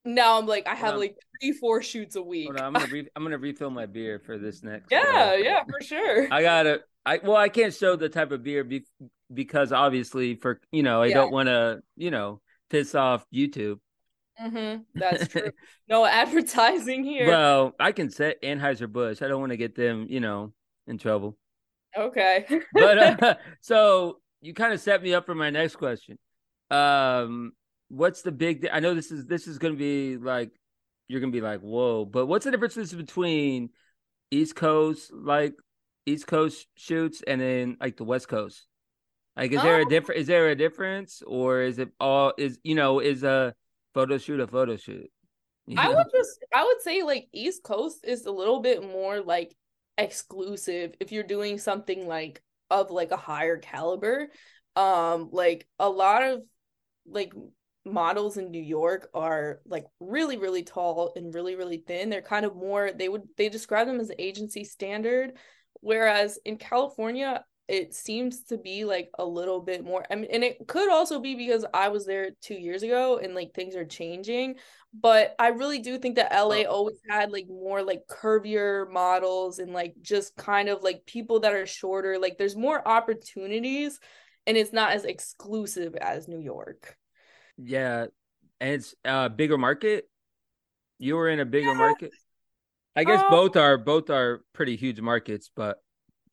[0.05, 0.99] now I'm like I have on.
[0.99, 2.49] like three, four shoots a week.
[2.49, 4.87] on, I'm gonna re- I'm gonna refill my beer for this next.
[4.91, 6.27] Yeah, yeah, for sure.
[6.31, 6.81] I gotta.
[7.05, 8.85] I well, I can't show the type of beer be,
[9.33, 11.15] because obviously for you know I Yeah.
[11.15, 13.79] don't want to you know piss off YouTube.
[14.37, 15.51] hmm That's true.
[15.87, 17.27] No advertising here.
[17.27, 19.21] Well, I can say Anheuser Busch.
[19.21, 20.53] I don't want to get them you know
[20.85, 21.37] in trouble.
[21.97, 22.45] okay.
[22.73, 26.17] But uh, so you kind of set me up for my next question.
[26.69, 27.53] Um,
[27.87, 28.67] what's the big?
[28.71, 30.51] I know this is this is gonna be like
[31.07, 33.69] you're gonna be like whoa, but what's the difference between
[34.31, 35.55] East Coast like
[36.05, 38.67] East Coast shoots and then like the West Coast?
[39.35, 40.21] Like, is there a Um, different?
[40.21, 42.33] Is there a difference, or is it all?
[42.37, 43.53] Is you know is a
[43.93, 45.09] photo shoot a photo shoot?
[45.67, 49.21] You I would just I would say like East Coast is a little bit more
[49.21, 49.55] like
[49.97, 54.29] exclusive if you're doing something like of like a higher caliber.
[54.75, 56.43] Um like a lot of
[57.05, 57.33] like
[57.87, 62.09] models in New York are like really really tall and really really thin.
[62.09, 65.33] They're kind of more they would they describe them as agency standard
[65.81, 70.43] whereas in California it seems to be like a little bit more I mean and
[70.43, 73.85] it could also be because I was there 2 years ago and like things are
[73.85, 74.55] changing
[74.93, 79.73] but I really do think that LA always had like more like curvier models and
[79.73, 82.17] like just kind of like people that are shorter.
[82.17, 83.99] Like there's more opportunities
[84.47, 86.97] and it's not as exclusive as New York.
[87.57, 88.07] Yeah,
[88.59, 90.09] and it's a bigger market.
[90.99, 91.73] You were in a bigger Yeah.
[91.73, 92.11] market.
[92.95, 95.81] I guess Um, both are both are pretty huge markets, but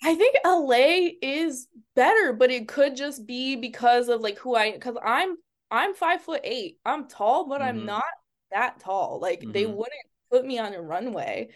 [0.03, 4.73] I think LA is better, but it could just be because of like who I
[4.73, 5.37] because I'm
[5.71, 6.79] I'm five foot eight.
[6.85, 7.87] I'm tall, but I'm Mhm.
[7.87, 8.05] not
[8.51, 9.19] that tall.
[9.21, 9.75] Like they Mhm.
[9.75, 9.93] wouldn't
[10.31, 11.51] put me on a runway.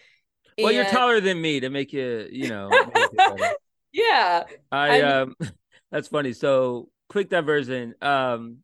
[0.61, 2.81] Well, you're taller than me to make you, you know.
[2.83, 3.55] make you feel better.
[3.91, 4.45] yeah.
[4.71, 5.35] I I mean- um,
[5.91, 6.33] that's funny.
[6.33, 7.95] So quick diversion.
[8.01, 8.63] Um,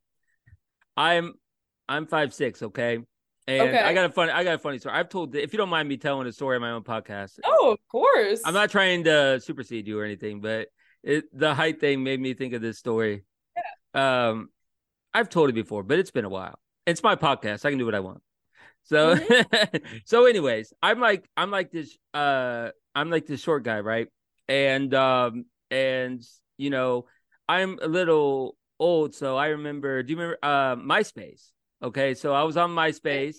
[0.97, 1.34] I'm
[1.88, 2.62] I'm five six.
[2.62, 2.99] Okay,
[3.47, 3.79] and Okay.
[3.79, 4.95] I got a funny I got a funny story.
[4.95, 7.39] I've told if you don't mind me telling a story on my own podcast.
[7.43, 8.41] Oh, of course.
[8.45, 10.69] I'm not trying to supersede you or anything, but
[11.03, 13.23] it, the height thing made me think of this story.
[13.93, 14.29] Yeah.
[14.29, 14.49] Um,
[15.13, 16.60] I've told it before, but it's been a while.
[16.86, 17.65] It's my podcast.
[17.65, 18.21] I can do what I want.
[18.84, 19.17] So,
[20.05, 24.08] so anyways, I'm like, I'm like this, uh, I'm like this short guy, right?
[24.47, 26.21] And, um, and
[26.58, 27.05] you know,
[27.47, 30.03] I'm a little old, so I remember.
[30.03, 31.51] Do you remember, uh, MySpace?
[31.83, 33.38] Okay, so I was on MySpace,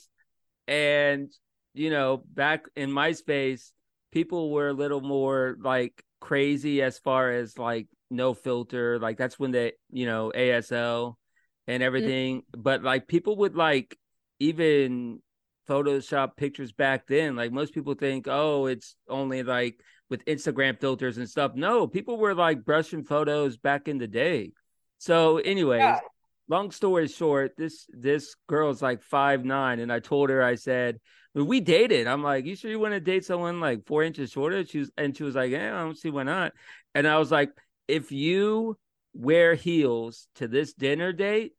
[0.68, 1.30] and
[1.74, 3.70] you know, back in MySpace,
[4.12, 8.98] people were a little more like crazy as far as like no filter.
[8.98, 11.18] Like that's when they, you know, ASL
[11.66, 12.42] and everything.
[12.56, 13.98] But like people would like
[14.38, 15.20] even
[15.68, 17.36] Photoshop pictures back then.
[17.36, 21.52] Like most people think, oh, it's only like with Instagram filters and stuff.
[21.54, 24.52] No, people were like brushing photos back in the day.
[24.98, 26.00] So, anyway, Yeah.
[26.48, 31.00] long story short, this this girl's like five nine, and I told her, I said,
[31.34, 34.64] we dated, I'm like, you sure you want to date someone like four inches shorter?
[34.64, 36.52] She was, and she was like, yeah, I don't see why not.
[36.94, 37.50] And I was like,
[37.88, 38.78] if you
[39.14, 41.52] wear heels to this dinner date,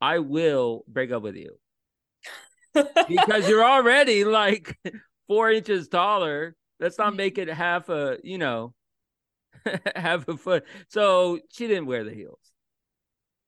[0.00, 1.58] I will break up with you
[3.08, 4.78] because you're already like
[5.28, 6.54] four inches taller.
[6.78, 8.74] Let's not make it half a, you know,
[9.96, 10.64] half a foot.
[10.88, 12.49] So she didn't wear the heels.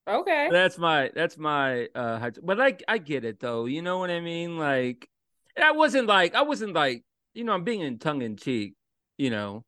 [0.09, 0.49] Okay.
[0.51, 3.67] That's my that's my uh but like I get it though.
[3.67, 4.59] You know what I mean?
[4.59, 5.09] Like
[5.61, 8.75] I wasn't like I wasn't like, you know, I'm being in tongue in cheek,
[9.19, 9.65] you know.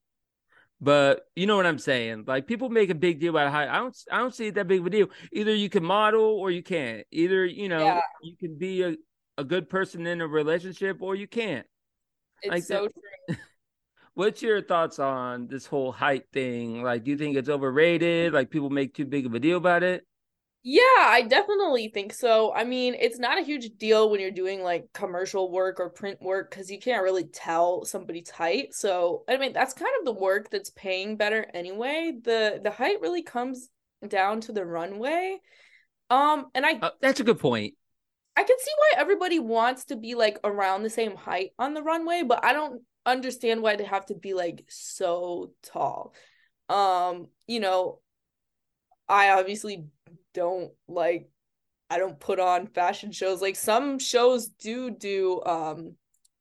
[0.80, 2.24] But you know what I'm saying?
[2.26, 3.68] Like people make a big deal about height.
[3.68, 5.06] I don't I don't see it that big of a deal.
[5.32, 7.06] Either you can model or you can't.
[7.10, 8.00] Either, you know, Yeah.
[8.22, 8.96] you can be a,
[9.38, 11.66] a good person in a relationship or you can't.
[12.42, 12.92] It's like so that-
[13.28, 13.36] true.
[14.14, 16.82] What's your thoughts on this whole height thing?
[16.84, 18.32] Like, do you think it's overrated?
[18.32, 20.06] Like, people make too big of a deal about it?
[20.66, 22.50] Yeah, I definitely think so.
[22.54, 26.22] I mean, it's not a huge deal when you're doing like commercial work or print
[26.22, 28.72] work because you can't really tell somebody's height.
[28.72, 32.12] So, I mean, that's kind of the work that's paying better anyway.
[32.18, 33.68] The the height really comes
[34.08, 35.38] down to the runway.
[36.08, 37.74] Um, and I Uh, that's a good point.
[38.34, 41.82] I can see why everybody wants to be like around the same height on the
[41.82, 46.14] runway, but I don't understand why they have to be like so tall.
[46.70, 48.00] Um, you know,
[49.08, 49.84] I obviously
[50.32, 51.28] don't like
[51.90, 53.40] I don't put on fashion shows.
[53.42, 55.94] Like some shows do do um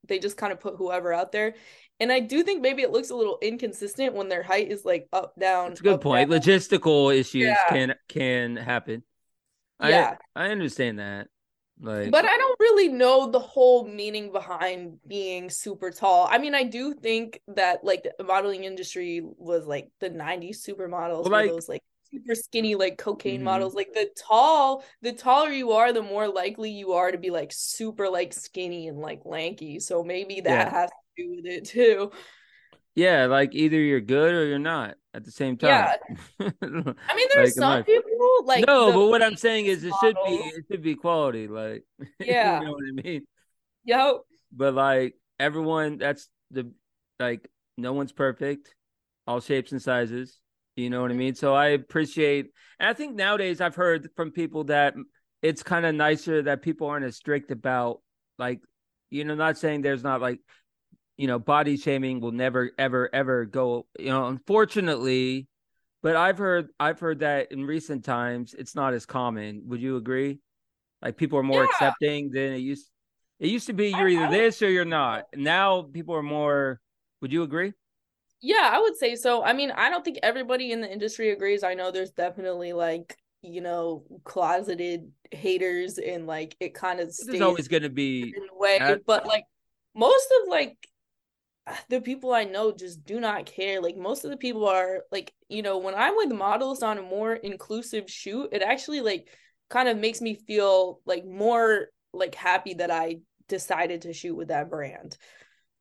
[0.06, 1.54] they just kind of put whoever out there.
[2.00, 5.06] And I do think maybe it looks a little inconsistent when their height is like
[5.12, 5.68] up down.
[5.70, 6.28] That's a good point.
[6.28, 6.40] down.
[6.40, 7.64] Logistical issues Yeah.
[7.68, 9.02] can can happen.
[9.82, 10.16] Yeah.
[10.34, 11.28] I understand that.
[11.80, 16.28] Like, But I don't really know the whole meaning behind being super tall.
[16.30, 21.24] I mean, I do think that like the modeling industry was like the 90s supermodels
[21.24, 21.82] Well, like- those like
[22.14, 23.44] super skinny like cocaine Mhm.
[23.44, 23.74] models.
[23.74, 27.50] Like the tall, the taller you are, the more likely you are to be like
[27.52, 29.80] super like skinny and like lanky.
[29.80, 30.70] So maybe that Yeah.
[30.70, 32.10] has to do with it too.
[32.96, 35.96] yeah, like either you're good or you're not at the same time Yeah.
[36.40, 40.16] I mean, there's in some people like no, but what I'm saying is it should
[40.26, 41.48] be it should be quality.
[41.48, 41.84] Like,
[42.20, 42.60] Yeah.
[42.60, 43.26] you know what I mean.
[43.84, 46.70] Yo, But like everyone, that's the
[47.18, 48.72] like no one's perfect,
[49.26, 50.38] all shapes and sizes.
[50.76, 51.34] You know what I mean?
[51.34, 54.94] So I appreciate, and I think nowadays I've heard from people that
[55.40, 58.00] it's kind of nicer that people aren't as strict about
[58.38, 58.60] like,
[59.10, 60.40] you know, not saying there's not like,
[61.16, 63.86] you know, body shaming will never ever ever go.
[63.98, 65.46] You know, unfortunately,
[66.02, 69.62] but I've heard I've heard that in recent times it's not as common.
[69.66, 70.40] Would you agree?
[71.00, 71.68] Like people are more Yeah.
[71.70, 72.90] accepting than it used.
[73.38, 75.26] It used to be you're either this or you're not.
[75.36, 76.80] Now people are more.
[77.20, 77.74] Would you agree?
[78.44, 79.42] Yeah, I would say so.
[79.42, 81.64] I mean, I don't think everybody in the industry agrees.
[81.64, 87.40] I know there's definitely like, you know, closeted haters and like it kind of stays
[87.40, 88.34] always going to be.
[88.36, 89.44] in a way, at- but like
[89.94, 90.76] most of like
[91.88, 93.80] the people I know just do not care.
[93.80, 97.02] Like most of the people are like, you know, when I'm with models on a
[97.02, 99.28] more inclusive shoot, it actually like
[99.70, 104.48] kind of makes me feel like more like happy that I decided to shoot with
[104.48, 105.16] that brand.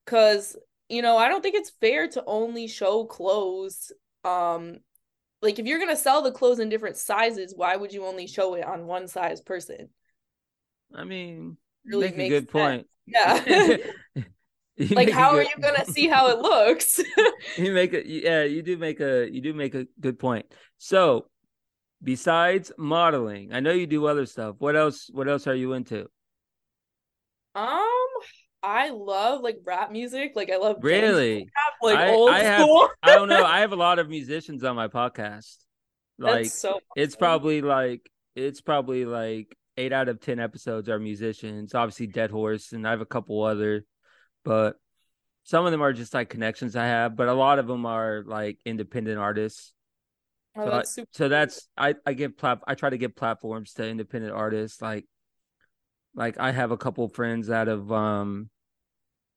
[0.06, 0.56] Cause,
[0.89, 3.91] you know, I don't think it's fair to only show clothes.
[4.24, 4.78] Um,
[5.41, 8.56] like if you're gonna sell the clothes in different sizes, why would you only show
[8.56, 9.89] it on one size person?
[10.93, 12.88] I mean, Really make a good point.
[13.06, 13.78] Yeah.
[14.89, 17.00] Like how are you gonna see how it looks
[17.58, 20.48] you make a yeah you do make a you do make a good point
[20.80, 21.28] so
[22.04, 24.56] besides modeling, I know you do other stuff.
[24.60, 25.10] What else?
[25.12, 26.08] What else are you into?
[27.56, 28.08] Um,
[28.63, 30.32] I love like rap music.
[30.36, 32.88] Like I love really rap, like I, old I have, school.
[33.04, 33.43] I don't know.
[33.43, 35.58] I have a lot of musicians on my podcast.
[36.17, 36.80] Like That's so.
[36.95, 41.76] it's probably like it's probably like eight out of ten episodes are musicians.
[41.76, 43.84] Obviously, Dead Horse, and I have a couple other,
[44.45, 44.78] but
[45.43, 47.17] some of them are just like connections I have.
[47.17, 49.73] But a lot of them are like independent artists.
[50.56, 51.10] Oh, so, that's I, super.
[51.12, 54.82] so that's I I give plat I try to give platforms to independent artists.
[54.82, 55.06] Like
[56.15, 58.49] like I have a couple friends out of um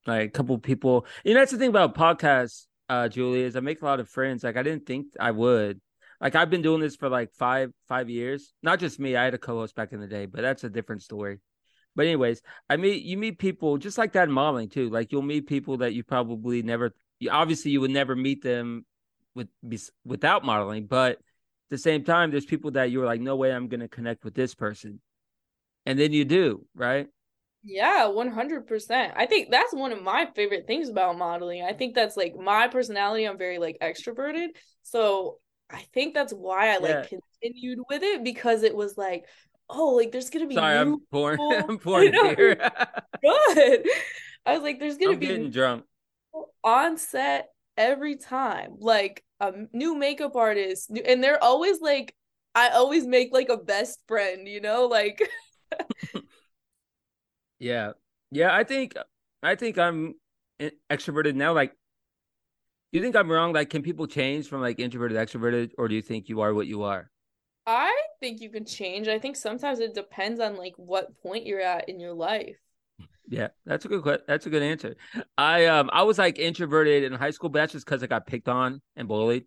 [0.07, 1.07] like a couple people.
[1.25, 4.09] You know that's the thing about podcasts, uh, Julie, is I make a lot of
[4.09, 4.45] friends.
[4.45, 5.81] Like I didn't think I would.
[6.21, 8.55] Like I've been doing this for like five five years.
[8.63, 9.17] Not just me.
[9.17, 11.41] I had a co-host back in the day, but that's a different story.
[11.95, 14.91] But anyways, I meet you meet people just like that in modeling too.
[14.91, 16.95] Like you'll meet people that you probably never.
[17.31, 18.85] Obviously, you would never meet them
[19.35, 19.49] with
[20.05, 23.69] without modeling, but at the same time, there's people that you're like, no way, I'm
[23.69, 25.01] to connect with this person,
[25.85, 27.09] and then you do, right?
[27.69, 29.15] Yeah, 100%.
[29.17, 31.63] I think that's one of my favorite things about modeling.
[31.63, 33.25] I think that's like my personality.
[33.25, 34.49] I'm very like extroverted.
[34.85, 37.09] So I think that's why I like Yeah.
[37.43, 39.25] continued with it because it was like,
[39.69, 41.65] oh, like there's gonna be Sorry, I'm people.
[41.69, 42.35] I'm born I know.
[42.37, 42.57] here.
[43.23, 43.87] good.
[44.47, 45.85] I was like, there's gonna I'm be getting drunk.
[46.65, 48.77] on set every time.
[48.79, 52.15] Like a m- new makeup artist, new, and they're always like,
[52.55, 55.21] I always make like a best friend, you know, like
[57.59, 57.93] Yeah,
[58.31, 58.55] yeah.
[58.55, 58.95] I think
[59.43, 60.15] I think I'm
[60.91, 61.53] extroverted now.
[61.53, 61.73] Like,
[62.93, 63.53] do you think I'm wrong?
[63.53, 66.55] Like, can people change from like introverted to extroverted, or do you think you are
[66.55, 67.11] what you are?
[67.67, 69.07] I think you can change.
[69.09, 72.59] I think sometimes it depends on like what point you're at in your life.
[73.29, 74.97] Yeah, that's a good que- that's a good answer.
[75.37, 78.27] I um I was like introverted in high school, but that's just because I got
[78.27, 79.47] picked on and bullied.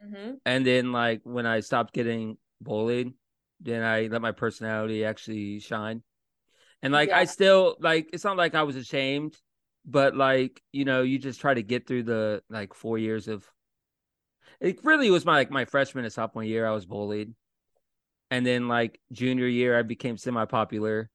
[0.00, 3.12] hmm And then like when I stopped getting bullied,
[3.60, 6.02] then I let my personality actually shine.
[6.84, 9.36] And like I still like it's not like I was ashamed,
[9.86, 13.48] but like, you know, you just try to get through the like four years of
[14.60, 17.34] it really was my like my freshman and sophomore year I was bullied.
[18.30, 21.10] And then like junior year I became semi popular.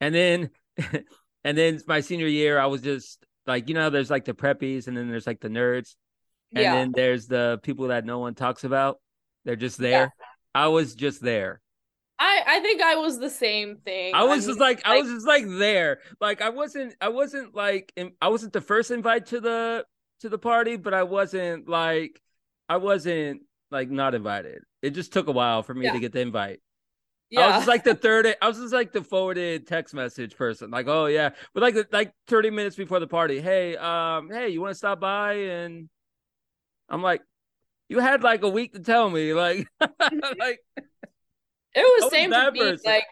[0.00, 0.50] And then
[1.44, 4.88] and then my senior year I was just like, you know, there's like the preppies
[4.88, 5.96] and then there's like the nerds.
[6.56, 6.74] And Yeah.
[6.74, 9.00] then there's the people that no one talks about.
[9.44, 10.08] They're just Yeah.
[10.08, 10.14] there.
[10.54, 11.62] I was just there.
[12.24, 14.14] I I think I was the same thing.
[14.14, 16.00] I I was mean, just like I like was just like there.
[16.20, 19.84] Like I wasn't I wasn't like I wasn't the first invite to the
[20.20, 22.22] to the party, but I wasn't like
[22.68, 24.62] I wasn't like not invited.
[24.80, 25.92] It just took a while for me yeah.
[25.92, 26.60] to get the invite.
[27.36, 30.70] I was just like the third I was just like the forwarded text message person.
[30.70, 31.30] Like, oh yeah.
[31.52, 34.98] But like like 30 minutes before the party, hey, um, hey, you want to stop
[34.98, 35.90] by and
[36.88, 37.20] I'm like
[37.90, 39.68] you had like a week to tell me like
[40.38, 40.60] like
[41.74, 42.60] It was was same for that me.
[42.60, 42.92] person.
[42.92, 43.04] Like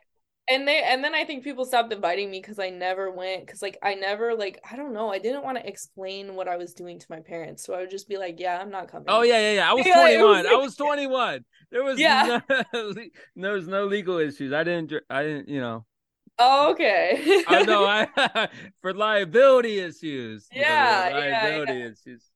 [0.48, 3.62] and they and then I think people stopped inviting me because I never went because
[3.62, 6.74] like I never like I don't know I didn't want to explain what I was
[6.74, 9.22] doing to my parents so I would just be like yeah I'm not coming Oh
[9.22, 9.70] yeah, yeah, yeah.
[9.70, 10.46] I was Yeah, it was 21.
[10.46, 11.44] I was 21.
[11.70, 12.40] There was Yeah.
[12.50, 12.62] no,
[13.36, 14.52] there was no legal issues.
[14.52, 14.92] I didn't.
[15.08, 15.48] I didn't.
[15.48, 15.86] You know.
[16.38, 17.84] oh okay I know.
[18.16, 18.48] I
[18.80, 20.48] for liability issues.
[20.52, 22.30] you know, Yeah, yeah, liability issues.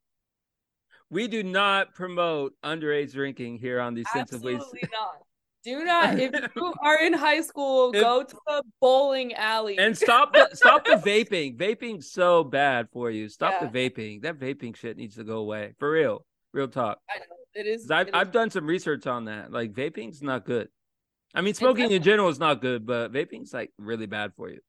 [1.09, 4.55] We do not promote underage drinking here on the Sensibly.
[4.55, 5.26] absolutely not
[5.67, 9.97] do not if you are in high school If- go to the bowling alley And
[9.99, 11.57] stop the stop the vaping.
[11.59, 13.29] Vaping's so bad for you.
[13.29, 13.69] Stop Yeah.
[13.69, 14.23] the vaping.
[14.23, 15.75] That vaping shit needs to go away.
[15.79, 16.25] For real.
[16.53, 16.99] Real talk.
[17.11, 17.25] I know
[17.55, 19.53] it is I've it is- I've done some research on that.
[19.53, 20.69] Like vaping's not good.
[21.35, 24.61] I mean, smoking in general is not good, but vaping's like really bad for you.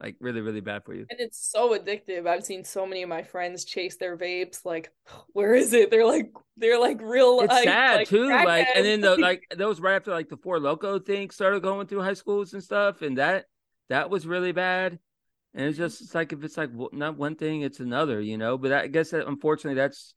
[0.00, 1.06] Like really, really bad for you.
[1.08, 2.26] And it's so addictive.
[2.26, 4.64] I've seen so many of my friends chase their vapes.
[4.64, 4.92] Like,
[5.32, 5.90] where is it?
[5.90, 7.40] They're like, they're like real.
[7.40, 8.28] It's like, sad like too.
[8.28, 11.86] Like, and then the like those right after like the Four Loko thing started going
[11.86, 13.46] through high schools and stuff, and that
[13.88, 14.98] that was really bad.
[15.54, 18.58] And it's just it's like if it's like not one thing, it's another, you know.
[18.58, 20.14] But I guess that unfortunately that's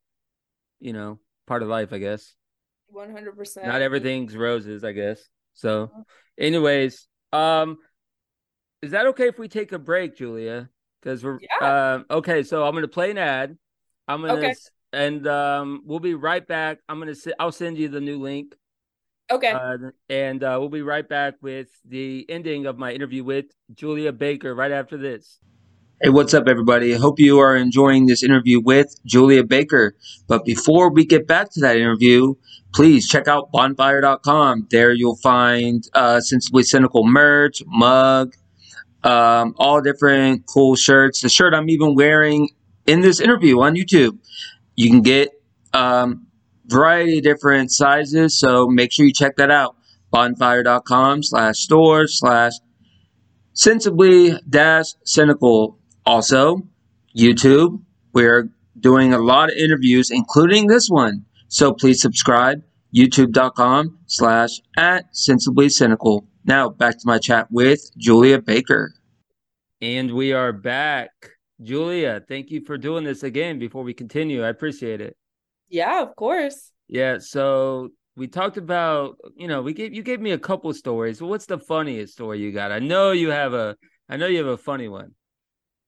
[0.82, 1.94] you know part of life.
[1.94, 2.36] I guess
[2.88, 3.66] One hundred percent.
[3.66, 4.84] not everything's roses.
[4.84, 5.22] I guess
[5.54, 5.90] so.
[6.38, 7.78] Anyways, um,
[8.82, 10.70] is that okay if we take a break, Julia?
[11.02, 11.94] Because we're Yeah.
[11.96, 12.44] um okay.
[12.44, 13.58] So I'm gonna play an ad.
[14.08, 14.56] I'm gonna Okay.
[14.94, 16.80] and um we'll be right back.
[16.90, 18.56] I'm gonna s- I'll send you the new link.
[19.32, 19.52] Okay.
[19.52, 24.12] Uh, and uh, we'll be right back with the ending of my interview with Julia
[24.12, 25.40] Baker right after this.
[26.02, 26.94] Hey, what's up, everybody?
[26.94, 29.96] Hope you are enjoying this interview with Julia Baker.
[30.28, 32.34] But before we get back to that interview,
[32.74, 34.68] please check out bonfire.com.
[34.72, 38.34] There you'll find uh, Sensibly Cynical merch, mug,
[39.04, 41.22] um, all different cool shirts.
[41.22, 42.50] The shirt I'm even wearing
[42.86, 44.18] in this interview on YouTube.
[44.76, 45.30] You can get
[45.74, 46.28] um,
[46.66, 49.76] variety of different sizes, so make sure you check that out.
[50.12, 52.54] bonfire.com slash store slash
[53.54, 55.78] sensibly dash cynical.
[56.06, 56.62] Also,
[57.16, 57.82] YouTube.
[58.14, 61.26] We're doing a lot of interviews, including this one.
[61.48, 62.64] So please subscribe.
[62.96, 66.28] YouTube.com slash at sensibly cynical.
[66.46, 68.94] Now back to my chat with Julia Baker.
[69.82, 71.12] And we are back.
[71.62, 74.44] Julia, thank you for doing this again before we continue.
[74.44, 75.18] I appreciate it.
[75.70, 76.72] Yeah, of course.
[76.88, 81.22] Yeah, so we talked about, you know, we gave you gave me a couple stories.
[81.22, 82.72] What's the funniest story you got?
[82.72, 83.76] I know you have a
[84.10, 85.14] I know you have a funny one.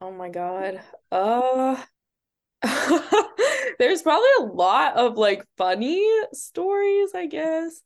[0.02, 0.82] Oh my god.
[1.12, 1.82] Uh
[3.80, 7.82] there's probably a lot of like funny stories, I guess.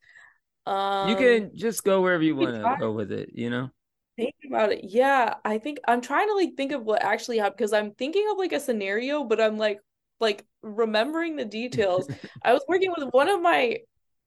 [0.65, 3.69] Um You can just go wherever you want to go with it, you know?
[4.17, 4.85] Think about it.
[4.85, 8.25] Yeah, I think I'm trying to like think of what actually happened because I'm thinking
[8.31, 9.81] of like a scenario, but I'm like
[10.19, 12.07] like remembering the details.
[12.43, 13.79] I was working with one of my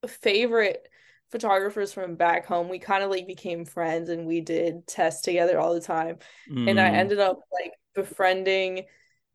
[0.07, 0.87] favorite
[1.31, 2.69] photographers from back home.
[2.69, 6.19] We kind of like became friends and we did tests together all the time.
[6.51, 6.71] Mm.
[6.71, 6.95] And I mm.
[6.95, 8.85] ended up like befriending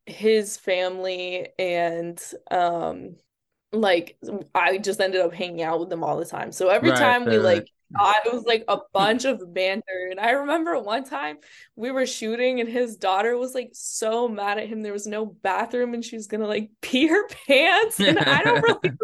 [0.05, 3.15] his family and um
[3.73, 4.17] like
[4.55, 6.51] I just ended up hanging out with them all the time.
[6.51, 7.67] So every right, time we like
[7.99, 10.07] uh, it was like a bunch of banter.
[10.09, 11.37] And I remember one time
[11.75, 14.81] we were shooting and his daughter was like so mad at him.
[14.81, 17.99] There was no bathroom and she was gonna like pee her pants.
[17.99, 18.97] And I don't really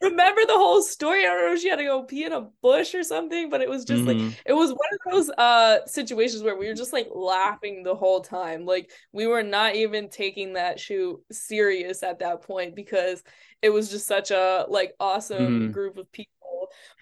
[0.00, 1.24] remember the whole story.
[1.24, 3.60] I don't know if she had to go pee in a bush or something, but
[3.60, 4.26] it was just mm-hmm.
[4.26, 7.94] like it was one of those uh situations where we were just like laughing the
[7.94, 8.66] whole time.
[8.66, 13.22] Like we were not even taking that shoot serious at that point because
[13.62, 15.70] it was just such a like awesome mm-hmm.
[15.70, 16.33] group of people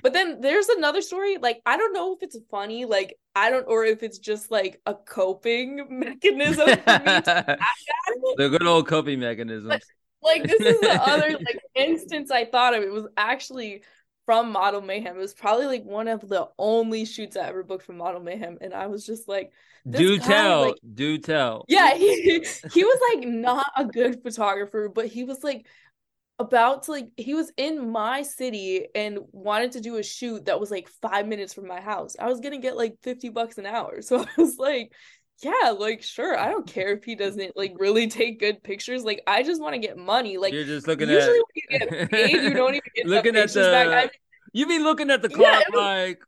[0.02, 1.38] but then there's another story.
[1.38, 4.80] Like, I don't know if it's funny, like, I don't, or if it's just like
[4.86, 6.76] a coping mechanism for me.
[8.36, 9.68] the good old coping mechanisms.
[9.68, 9.82] But,
[10.22, 12.82] like, this is the other like instance I thought of.
[12.82, 13.82] It was actually
[14.26, 15.16] from Model Mayhem.
[15.16, 18.58] It was probably like one of the only shoots I ever booked from Model Mayhem,
[18.60, 19.52] and I was just like,
[19.88, 24.88] "Do guy, tell, like, do tell." Yeah, he he was like not a good photographer,
[24.88, 25.66] but he was like
[26.38, 30.58] about to like he was in my city and wanted to do a shoot that
[30.58, 32.16] was like five minutes from my house.
[32.18, 34.00] I was gonna get like 50 bucks an hour.
[34.02, 34.92] So I was like,
[35.42, 39.04] yeah, like sure, I don't care if he doesn't like really take good pictures.
[39.04, 40.38] Like I just want to get money.
[40.38, 43.36] Like you're just looking usually at when you get paid, you don't even get looking
[43.36, 43.88] at the back.
[43.88, 44.10] I mean,
[44.52, 46.22] you be looking at the clock yeah, like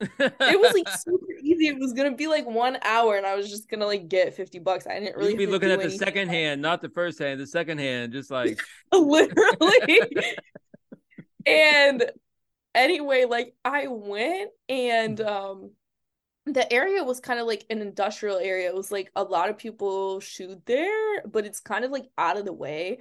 [0.00, 1.68] it was like super easy.
[1.68, 4.58] It was gonna be like one hour, and I was just gonna like get fifty
[4.58, 4.86] bucks.
[4.86, 7.40] I didn't really You'd be looking at the second hand, not the first hand.
[7.40, 8.60] The second hand, just like
[8.92, 10.26] literally.
[11.46, 12.10] and
[12.74, 15.70] anyway, like I went, and um,
[16.46, 18.68] the area was kind of like an industrial area.
[18.68, 22.36] It was like a lot of people shoot there, but it's kind of like out
[22.36, 22.98] of the way.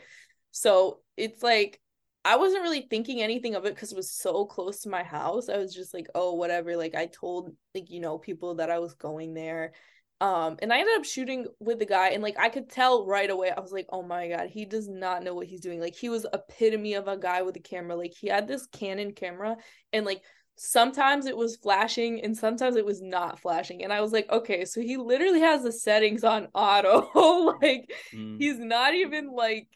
[0.51, 1.80] So it's like
[2.24, 5.49] I wasn't really thinking anything of it because it was so close to my house.
[5.49, 6.76] I was just like, oh, whatever.
[6.76, 9.74] Like I told like, you know, people that I was going there.
[10.19, 13.28] Um, and I ended up shooting with the guy, and like I could tell right
[13.28, 15.80] away, I was like, oh my god, he does not know what he's doing.
[15.82, 17.95] Like he was epitome of a guy with a camera.
[17.95, 19.57] Like he had this Canon camera,
[19.91, 20.22] and like
[20.63, 23.84] sometimes it was flashing and sometimes it was not flashing.
[23.84, 27.09] And I was like, okay, so he literally has the settings on auto.
[27.61, 28.38] like mm.
[28.39, 29.67] he's not even like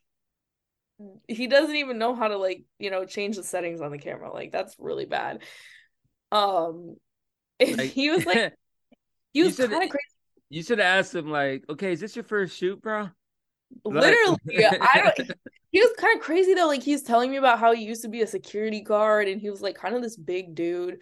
[1.27, 4.31] he doesn't even know how to like you know change the settings on the camera.
[4.31, 5.43] Like that's really bad.
[6.31, 6.95] Um
[7.59, 8.53] he was like
[9.33, 9.97] he was kind of crazy.
[10.49, 13.09] you should have asked him like okay is this your first shoot bro?
[13.83, 14.37] Literally
[14.79, 15.31] i don't
[15.75, 16.67] he was kind of crazy though.
[16.67, 19.49] Like he's telling me about how he used to be a security guard and he
[19.49, 20.99] was like kind of this big dude.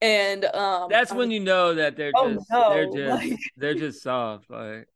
[0.00, 2.70] And um that's when you know that they're oh, just no.
[2.70, 3.38] they're just like...
[3.58, 4.88] they're just soft like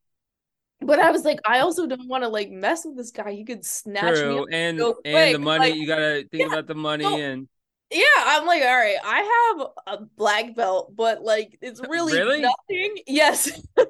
[0.81, 3.33] but I was like, I also don't want to like mess with this guy.
[3.33, 4.47] He could snatch True.
[4.47, 5.71] me and and the money.
[5.71, 7.49] Like, you gotta think yeah, about the money so, and.
[7.93, 12.13] Yeah, I'm like, all right, I have a black belt, but like, it's uh, really,
[12.13, 12.41] really?
[12.41, 12.99] nothing.
[13.09, 13.51] Yes.
[13.77, 13.85] so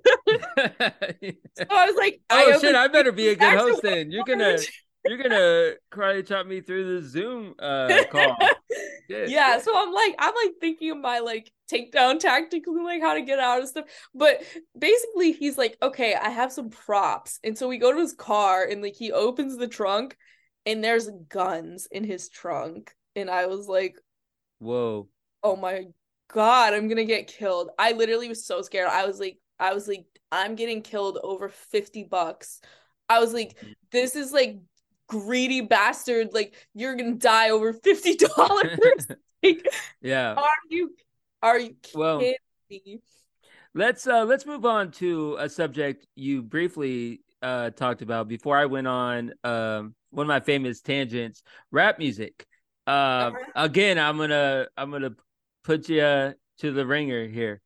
[1.71, 4.11] I was like, oh I shit, I better be a good host then.
[4.11, 4.57] You're gonna
[5.05, 8.37] you're gonna karate chop me through the Zoom uh call.
[9.09, 13.01] yeah, yeah, so I'm like, I'm like thinking of my like takedown tactics and like
[13.01, 13.87] how to get out of stuff.
[14.15, 14.43] But
[14.79, 18.65] basically, he's like, okay, I have some props, and so we go to his car
[18.65, 20.17] and like he opens the trunk,
[20.67, 23.97] and there's guns in his trunk, and I was like,
[24.59, 25.09] whoa,
[25.43, 25.87] oh my
[26.33, 27.71] god, I'm gonna get killed.
[27.79, 28.89] I literally was so scared.
[28.89, 32.61] I was like, I was like, I'm getting killed over fifty bucks.
[33.09, 33.57] I was like,
[33.91, 34.61] this is like
[35.11, 39.07] greedy bastard like you're gonna die over fifty dollars
[39.43, 39.67] like,
[40.01, 40.95] yeah are you
[41.43, 43.01] are you well me?
[43.75, 48.67] let's uh let's move on to a subject you briefly uh talked about before i
[48.67, 52.47] went on um one of my famous tangents rap music
[52.87, 55.15] uh, again i'm gonna i'm gonna
[55.65, 57.61] put you uh, to the ringer here.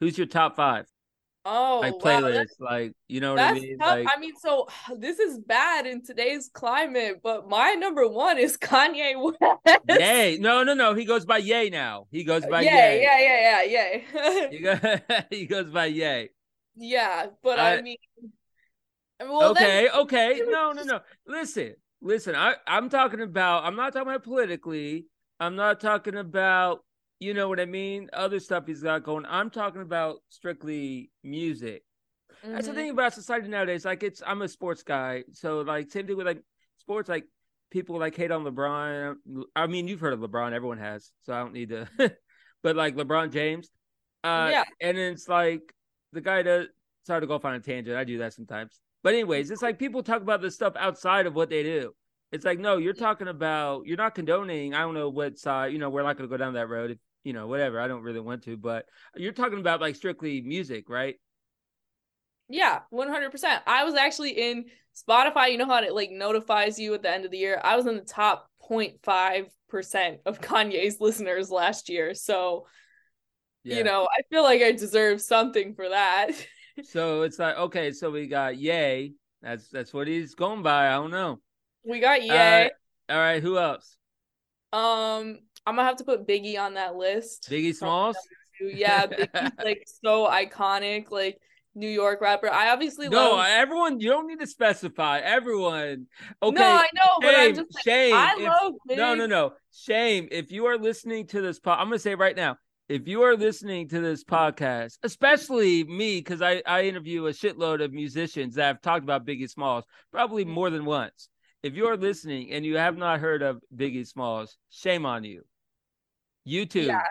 [0.00, 0.86] Who's your top five?
[1.50, 3.78] Oh, like wow, playlist, that's, like you know what I mean?
[3.78, 3.88] tough.
[3.88, 4.68] Like, I mean, so
[4.98, 9.80] this is bad in today's climate, but my number one is Kanye West.
[9.88, 10.36] yay!
[10.40, 10.94] No, no, no.
[10.94, 12.06] He goes by Ye now.
[12.10, 13.02] He goes by yeah, Ye.
[13.02, 14.48] yeah, yeah, yeah, yeah.
[14.50, 14.76] He, go,
[15.30, 16.28] he goes by Ye.
[16.76, 17.96] yeah, but I, I- mean,
[19.20, 19.88] well, then- okay,
[20.34, 20.42] okay.
[20.46, 21.00] No, no, no.
[21.26, 22.34] Listen, listen.
[22.34, 23.64] I I'm talking about.
[23.64, 25.06] I'm not talking about politically.
[25.40, 26.84] I'm not talking about.
[27.20, 28.08] You know what I mean?
[28.12, 29.24] Other stuff he's got going.
[29.28, 31.82] I'm talking about strictly music.
[32.44, 32.76] That's the Mhm.
[32.76, 33.84] thing about society nowadays.
[33.84, 36.42] Like it's I'm a sports guy, so like same thing with like
[36.76, 37.08] sports.
[37.08, 37.26] Like
[37.70, 39.16] people like hate on LeBron.
[39.56, 40.52] I mean, you've heard of LeBron.
[40.52, 41.88] Everyone has, so I don't need to.
[42.62, 43.68] but like LeBron James,
[44.22, 44.64] uh, Yeah.
[44.80, 45.74] and it's like
[46.12, 46.68] the guy does.
[47.02, 47.96] Sorry to go off on a tangent.
[47.96, 48.80] I do that sometimes.
[49.02, 51.92] But anyways, it's like people talk about this stuff outside of what they do.
[52.30, 53.86] It's like no, you're talking about.
[53.86, 54.74] You're not condoning.
[54.74, 55.72] I don't know what side.
[55.72, 56.90] You know, we're not going to go down that road.
[56.92, 56.98] If
[57.28, 57.80] you know, whatever.
[57.80, 61.16] I don't really want to, but you're talking about like strictly music, right?
[62.48, 63.62] Yeah, 100%.
[63.66, 64.66] I was actually in
[64.96, 65.52] Spotify.
[65.52, 67.60] You know how it like notifies you at the end of the year?
[67.62, 72.14] I was in the top 0.5% of Kanye's listeners last year.
[72.14, 72.66] So,
[73.64, 73.76] Yeah.
[73.78, 76.30] you know, I feel like I deserve something for that.
[76.84, 79.14] So it's like okay, so we got Ye.
[79.42, 80.86] That's that's what he's going by.
[80.86, 81.40] I don't know.
[81.84, 82.70] we got Ye.
[83.10, 83.96] All right, who else?
[84.72, 87.48] um, I'm gonna have to put Biggie on that list.
[87.50, 88.16] Biggie Smalls.
[88.58, 91.38] Yeah, Biggie's like so iconic, like
[91.74, 92.50] New York rapper.
[92.50, 94.00] I obviously No, love everyone.
[94.00, 95.18] You don't need to specify.
[95.18, 96.06] Everyone.
[96.42, 96.58] Okay.
[96.58, 98.14] No, I know, but I'm shame, just like, shame.
[98.14, 99.52] I if- love no, no, no.
[99.74, 100.28] Shame.
[100.30, 102.56] If you are listening to this, po- I'm gonna say right now.
[102.88, 107.84] If you are listening to this podcast, especially me, because I, I interview a shitload
[107.84, 111.28] of musicians that have talked about Biggie Smalls probably more than once.
[111.62, 115.42] If you are listening and you have not heard of Biggie Smalls, shame on you.
[116.48, 116.80] You too.
[116.82, 117.02] Yeah.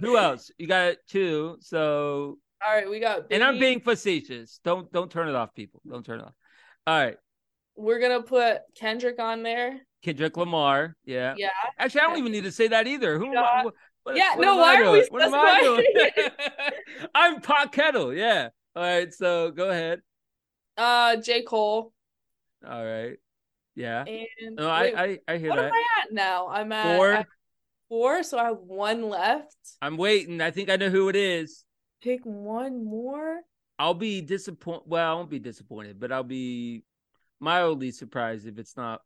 [0.00, 0.50] Who else?
[0.58, 1.56] You got two.
[1.60, 3.34] So, All right, we got Biggie.
[3.36, 4.60] and I'm being facetious.
[4.64, 5.80] Don't don't turn it off, people.
[5.88, 6.34] Don't turn it off.
[6.86, 7.16] All right,
[7.76, 9.80] We're gonna put Kendrick on there.
[10.02, 10.96] Kendrick Lamar.
[11.04, 11.34] Yeah.
[11.36, 11.48] Yeah.
[11.78, 13.18] Actually, I don't even need to say that either.
[13.18, 13.26] Who?
[13.26, 13.64] am I- Yeah.
[13.64, 13.74] what-
[14.04, 15.06] what- Yeah, what no, am I why are we?
[15.10, 16.30] What am I doing?
[17.14, 18.14] I'm Pot Kettle.
[18.14, 18.48] Yeah.
[18.76, 19.12] All right.
[19.12, 20.00] So go ahead.
[20.78, 21.92] Uh, J Cole
[22.66, 23.16] All right.
[23.74, 24.04] Yeah.
[24.06, 24.94] and No, I wait,
[25.28, 25.64] I, I hear what that.
[25.66, 26.48] am I at now?
[26.48, 27.12] I'm at Four.
[27.12, 27.26] at
[27.90, 29.56] four, so I have one left.
[29.82, 30.40] I'm waiting.
[30.40, 31.64] I think I know who it is.
[32.02, 33.40] Pick one more.
[33.78, 34.84] I'll be disappointed.
[34.86, 36.84] Well, I won't be disappointed, but I'll be
[37.40, 39.02] mildly surprised if it's not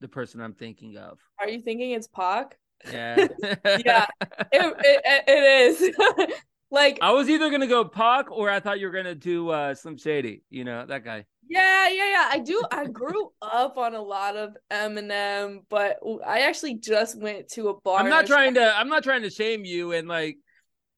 [0.00, 1.18] the person I'm thinking of.
[1.40, 2.58] Are you thinking it's Pac?
[2.92, 3.26] Yeah.
[3.84, 4.06] Yeah.
[4.52, 6.32] It it, it is.
[6.70, 9.74] like I was either gonna go Pac or I thought you were gonna do uh
[9.74, 10.42] Slim Shady.
[10.50, 11.24] You know that guy.
[11.48, 12.28] yeah, yeah, yeah.
[12.30, 12.62] I do.
[12.70, 17.80] I grew up on a lot of Eminem, but I actually just went to a
[17.80, 18.00] bar.
[18.00, 18.76] I'm not trying to.
[18.76, 20.38] I'm not trying to shame you and like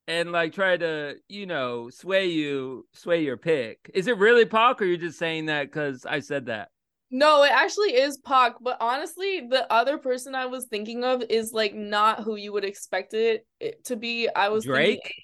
[0.07, 3.91] and like try to you know sway you sway your pick.
[3.93, 6.69] Is it really Pac or you're just saying that because I said that?
[7.11, 11.53] No, it actually is Pac, but honestly, the other person I was thinking of is
[11.53, 13.47] like not who you would expect it,
[13.85, 14.29] to be.
[14.29, 15.15] I was thinking- Drake.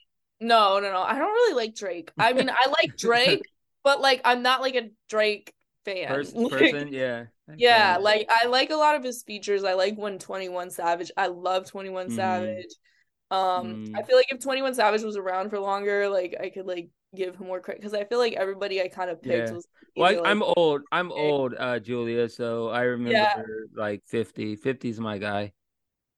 [0.40, 1.02] No, no, no.
[1.02, 2.10] I don't really like Drake.
[2.18, 3.42] I mean, I like Drake,
[3.82, 5.52] but like I'm not like a Drake
[5.84, 6.08] fan.
[6.08, 7.24] Person, Like, person, yeah,
[7.56, 9.64] Yeah, like I like a lot of his features.
[9.64, 11.10] I like when 21 Savage.
[11.16, 12.16] I love 21 Mm.
[12.16, 12.74] Savage.
[13.30, 13.96] Um, Mm.
[13.96, 17.36] I feel like if 21 Savage was around for longer, like I could like give
[17.36, 19.54] him more credit because I feel like everybody I kind of picked Yeah.
[19.54, 19.66] was
[19.96, 20.82] Well, I, I'm old.
[20.92, 22.28] I'm old, uh, Julia.
[22.28, 23.42] So I remember Yeah.
[23.74, 24.56] like 50.
[24.56, 25.52] 50's my guy.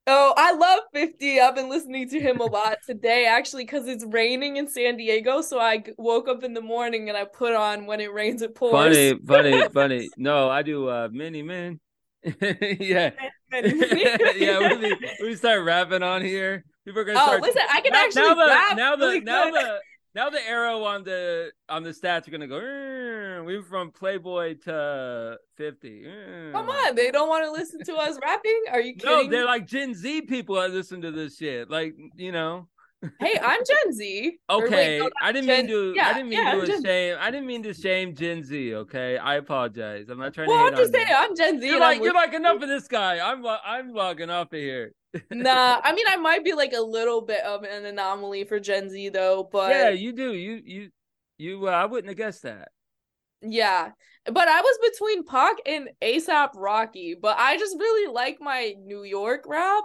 [0.09, 1.41] Oh, I love 50.
[1.41, 5.43] I've been listening to him a lot today, actually, because it's raining in San Diego.
[5.43, 8.55] So I woke up in the morning and I put on When It Rains, It
[8.55, 8.73] Pours.
[8.73, 10.09] Funny, funny, funny.
[10.17, 11.81] No, I do uh many men.
[12.41, 13.11] yeah.
[13.53, 17.93] yeah, we, we start rapping on here, people are gonna Oh, start listen, I can
[17.93, 19.55] now, actually now the rap now the really now good.
[19.55, 19.81] the
[20.17, 22.59] now the arrow on the on the stats are gonna go.
[22.59, 26.05] "Mm, We went from Playboy to fifty.
[26.05, 28.63] Mm." Come on, they don't want to listen to us rapping?
[28.73, 29.11] Are you kidding?
[29.11, 31.71] No, they're like Gen Z people that listen to this shit.
[31.71, 32.67] Like you know.
[33.21, 34.39] Hey, I'm Gen Z.
[34.49, 35.93] Or wait, Okay, no, I didn't Gen- mean to.
[35.95, 37.17] yeah, I didn't mean yeah, to shame.
[37.21, 38.75] I didn't mean to shame Gen Z.
[38.75, 40.09] Okay, I apologize.
[40.09, 40.73] I'm not trying Well, to.
[40.73, 41.15] I'm just saying, you.
[41.15, 41.67] I'm Gen Z.
[41.69, 43.21] You're like you're like enough of this guy.
[43.21, 44.93] I'm I'm logging off of here.
[45.31, 48.91] Nah, I mean, I might be like a little bit of an anomaly for Gen
[48.91, 50.33] Z though, but yeah, you do.
[50.35, 50.89] You you
[51.39, 51.69] you.
[51.69, 52.69] Uh, I wouldn't have guessed that.
[53.43, 53.91] Yeah,
[54.25, 59.05] but I was between Pac and ASAP Rocky, but I just really like my New
[59.05, 59.85] York rap.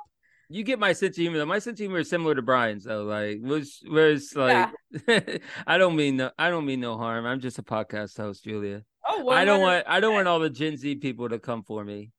[0.49, 1.37] You get my sense of humor.
[1.37, 1.45] though.
[1.45, 3.03] My sense of humor is similar to Brian's, though.
[3.03, 4.69] Like, was whereas like,
[5.67, 7.25] I don't mean no, I don't mean no harm.
[7.25, 8.83] I'm just a podcast host, Julia.
[9.07, 11.83] Oh, I don't want I don't want all the Gen Z people to come for
[11.83, 12.11] me.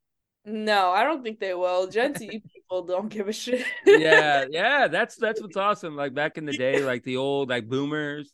[0.44, 1.86] No, I don't think they will.
[1.86, 3.64] Gen Z people don't give a shit.
[3.86, 5.94] yeah, yeah, that's that's what's awesome.
[5.94, 8.32] Like back in the day, like the old like boomers.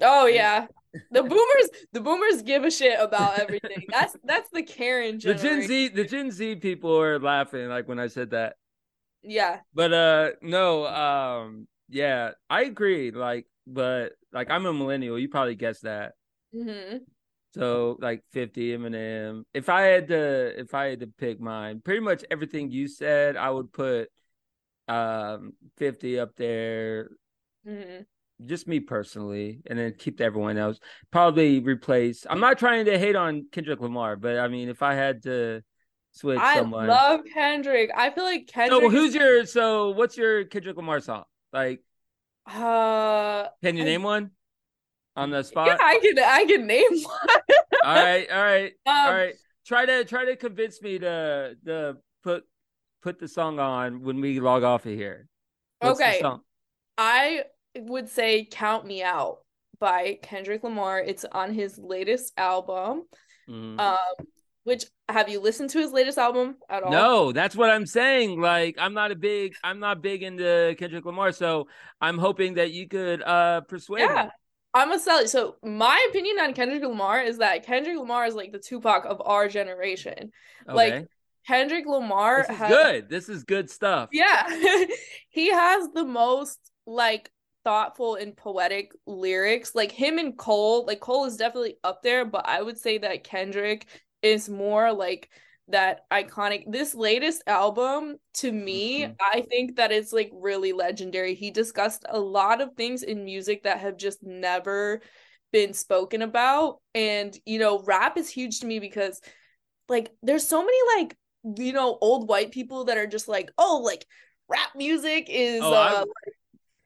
[0.00, 0.66] Oh yeah.
[1.10, 3.86] The boomers the boomers give a shit about everything.
[3.90, 5.46] That's that's the Karen generation.
[5.46, 5.58] The.
[5.60, 8.56] Gen Z the Gen Z people are laughing like when I said that.
[9.22, 9.60] Yeah.
[9.74, 13.10] But uh no, um yeah, I agree.
[13.10, 16.14] Like, but like I'm a millennial, you probably guessed that.
[16.52, 16.98] hmm
[17.56, 19.44] So like 50 Eminem.
[19.54, 23.36] If I had to if I had to pick mine, pretty much everything you said,
[23.36, 24.10] I would put
[24.88, 27.10] um 50 up there.
[27.64, 28.00] hmm
[28.44, 30.78] Just me personally, and then keep everyone else.
[31.10, 32.26] Probably replace.
[32.28, 35.62] I'm not trying to hate on Kendrick Lamar, but I mean, if I had to
[36.12, 36.86] switch someone.
[36.86, 37.90] I someone, love Kendrick.
[37.96, 38.80] I feel like Kendrick.
[38.82, 39.46] so who's your?
[39.46, 41.24] So what's your Kendrick Lamar song?
[41.52, 41.82] Like,
[42.46, 44.30] uh can you I- name one
[45.16, 45.78] on the yeah, spot?
[45.80, 47.38] I can I can name one.
[47.84, 49.34] all right, all right, all Um, right.
[49.66, 52.44] Try to try to convince me to to put
[53.02, 55.28] put the song on when we log off of here.
[55.80, 56.20] What's Okay.
[56.20, 56.42] song?
[56.98, 57.44] I
[57.76, 59.38] would say Count Me Out
[59.78, 61.00] by Kendrick Lamar.
[61.00, 63.04] It's on his latest album.
[63.48, 63.78] Mhm.
[63.78, 64.26] Um,
[64.64, 66.90] which have you listened to his latest album at all?
[66.90, 68.40] No, that's what I'm saying.
[68.40, 71.68] Like, I'm not a big, I'm not big into Kendrick Lamar, so
[72.00, 74.24] I'm hoping that you could uh persuade Yeah.
[74.24, 74.30] me.
[74.76, 75.28] I'm gonna tell you.
[75.28, 79.22] So my opinion on Kendrick Lamar is that Kendrick Lamar is like the Tupac of
[79.24, 80.32] our generation.
[80.66, 81.06] Like, Okay,
[81.46, 83.08] Kendrick Lamar this is has good.
[83.08, 84.10] This is good stuff.
[84.12, 84.42] Yeah.
[85.30, 87.30] he has the most like
[87.64, 89.74] thoughtful and poetic lyrics.
[89.74, 93.24] Like him and Cole, like Cole is definitely up there, but I would say that
[93.24, 93.86] Kendrick
[94.22, 95.30] is more like
[95.68, 96.64] that iconic.
[96.70, 99.16] This latest album to me, Mhm.
[99.20, 101.34] I think that it's like really legendary.
[101.34, 105.00] He discussed a lot of things in music that have just never
[105.52, 106.80] been spoken about.
[106.94, 109.20] And you know, rap is huge to me because
[109.88, 111.16] like there's so many like
[111.58, 114.04] you know old white people that are just like oh like
[114.48, 116.30] rap music is Oh, uh I-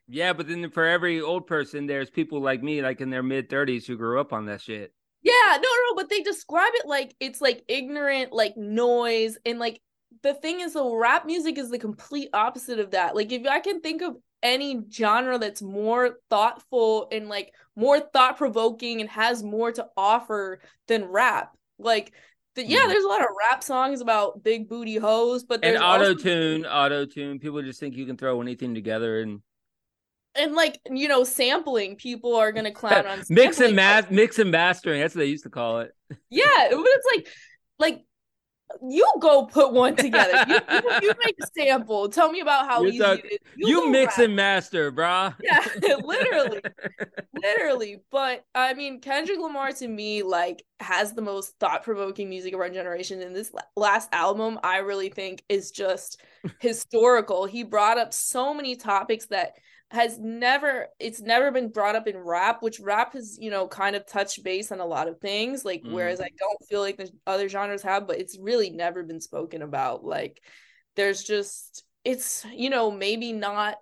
[0.08, 3.48] Yeah, but then for every old person, there's people like me, like in their mid
[3.48, 4.92] 30s, who grew up on that shit.
[5.22, 9.80] Yeah no no but they describe it like it's like ignorant like noise and like
[10.22, 13.60] the thing is the rap music is the complete opposite of that like if i
[13.60, 19.42] can think of any genre that's more thoughtful and like more thought provoking and has
[19.42, 22.12] more to offer than rap like
[22.54, 22.88] the, yeah Mhm.
[22.88, 26.14] there's a lot of rap songs about big booty hoes but And there's auto also-
[26.22, 27.38] tune, auto tune.
[27.38, 29.40] People just think you can throw anything together and
[30.34, 34.50] and like you know sampling people are gonna clown on mix and sampling, mix and
[34.50, 35.00] mastering.
[35.00, 35.92] That's what they used to call it.
[36.30, 37.28] yeah but it's like
[37.78, 38.04] like
[38.88, 42.82] you go put one together you, you, you make a sample tell me about how
[42.84, 44.26] You're easy it is You, go mix rap.
[44.26, 45.34] and master, brah.
[45.42, 45.64] yeah
[46.04, 46.60] literally
[47.42, 52.60] literally but i mean kendrick lamar to me like has the most thought-provoking music of
[52.60, 56.20] our generation and this last album i really think is just
[56.60, 59.54] historical he brought up so many topics that
[59.90, 63.96] has never it's never been brought up in rap which rap has you know kind
[63.96, 65.92] of touched base on a lot of things like Mm.
[65.92, 69.62] whereas i don't feel like the other genres have but it's really never been spoken
[69.62, 70.40] about like
[70.96, 73.76] there's just it's you know maybe not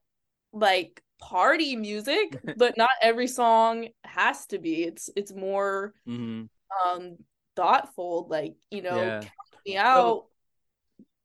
[0.53, 6.49] like party music but not every song has to be it's it's more hmm
[6.85, 7.17] um
[7.57, 9.21] thoughtful like you know Yeah.
[9.21, 10.25] count me out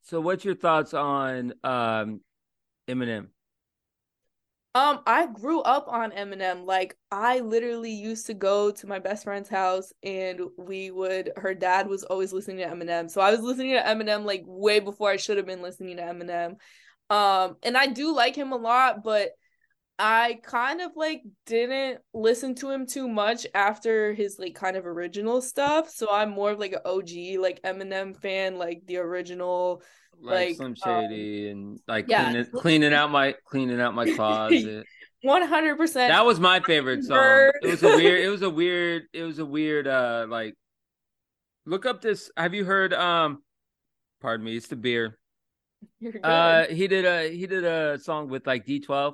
[0.04, 2.22] So, what's your thoughts on um,
[2.90, 3.30] Eminem?
[4.76, 6.66] Um, I grew up on Eminem.
[6.66, 11.54] Like, I literally used to go to my best friend's house and we would, her
[11.54, 13.10] dad was always listening to Eminem.
[13.10, 16.04] So I was listening to Eminem like way before I should have been listening to
[16.04, 16.56] Eminem.
[17.12, 19.34] Um, and I do like him a lot, but
[20.00, 24.86] I kind of like didn't listen to him too much after his like kind of
[24.86, 25.90] original stuff.
[25.90, 29.82] So I'm more of like an OG like Eminem fan, like the original.
[30.20, 32.26] Like, Like, Slim um, Shady and like yeah.
[32.26, 34.86] cleaning, cleaning out my cleaning out my closet.
[35.26, 37.52] 100% that was my favorite song.
[37.62, 38.24] It was a weird.
[38.24, 39.04] It was a weird.
[39.14, 39.88] It was a weird.
[39.88, 40.56] Uh, like,
[41.66, 42.30] look up this.
[42.36, 42.94] Have you heard?
[42.94, 43.42] Um,
[44.22, 44.56] pardon me.
[44.58, 45.18] It's the beer.
[46.24, 49.14] Uh, he did a he did a song with like D12.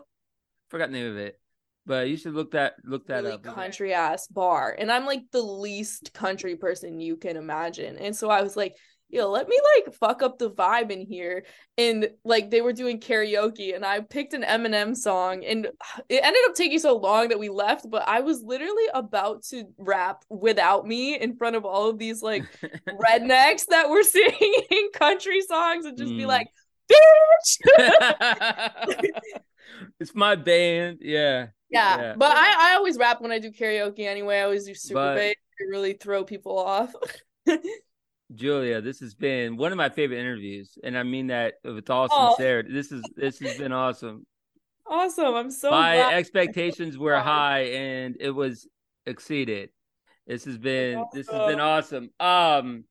[0.69, 1.39] Forgot the name of it,
[1.85, 3.43] but you should look that look that really up.
[3.43, 8.29] country ass bar and i'm like the least country person you can imagine and so
[8.29, 8.75] i was like
[9.09, 11.43] yo let me like fuck up the vibe in here
[11.79, 15.65] and like they were doing karaoke and i picked an eminem song and
[16.09, 19.63] it ended up taking so long that we left but i was literally about to
[19.79, 22.43] rap without me in front of all of these like
[22.87, 26.27] rednecks that were singing country songs and just be Mm.
[26.27, 26.47] like
[26.91, 27.57] bitch
[29.99, 30.99] it's my band.
[31.01, 31.47] Yeah.
[31.69, 32.13] Yeah, Yeah.
[32.17, 34.39] but I, I always rap when I do karaoke anyway.
[34.39, 36.93] I always do super But- bass to really throw people off.
[38.35, 42.07] Julia, this has been one of my favorite interviews, and I mean that with all
[42.11, 42.29] Oh.
[42.35, 42.71] sincerity.
[42.71, 44.25] This is this has been awesome.
[44.85, 45.33] Awesome.
[45.35, 46.13] I'm so my glad.
[46.13, 48.67] expectations were high, and it was
[49.07, 49.69] exceeded.
[50.27, 52.11] This has been this has been awesome.
[52.19, 52.65] awesome.
[52.67, 52.83] Um,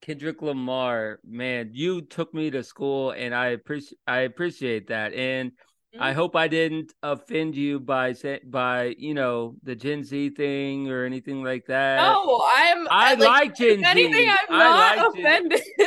[0.00, 5.52] Kendrick Lamar, man, you took me to school, and I appreciate I appreciate that, and
[5.98, 6.14] I Mhm.
[6.14, 11.04] hope I didn't offend you by say, by you know the Gen Z thing or
[11.04, 11.96] anything like that.
[11.96, 12.86] No, I'm.
[12.90, 14.30] I like Gen If anything, Z.
[14.30, 15.60] I'm I not like offended.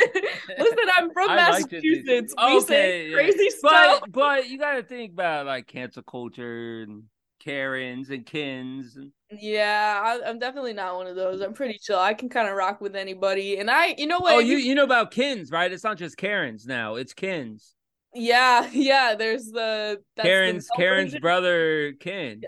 [0.58, 1.80] Listen, I'm from I like Z.
[1.82, 2.34] Massachusetts.
[2.46, 3.14] we say yeah.
[3.14, 4.00] crazy stuff.
[4.02, 7.04] But but you got to think about like cancel culture and
[7.40, 8.96] Karens and Kins.
[8.96, 11.40] And, Yeah, I, I'm definitely not one of those.
[11.40, 11.98] I'm pretty chill.
[11.98, 14.34] I can kind of rock with anybody, and I, you know what?
[14.34, 15.72] oh, you you know about Kins, right?
[15.72, 16.96] It's not just Karens now.
[16.96, 17.74] It's Kins.
[18.14, 19.14] Yeah, yeah.
[19.14, 22.42] There's the that's the Karen's Karen's brother Ken.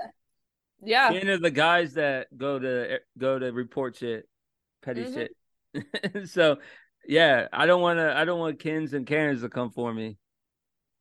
[0.82, 4.28] Yeah, Ken are the guys that go to go to report shit,
[4.82, 5.14] petty Mhm.
[5.14, 6.28] shit.
[6.28, 6.58] so
[7.06, 8.16] yeah, I don't want to.
[8.16, 10.16] I don't want Kens and Karens to come for me.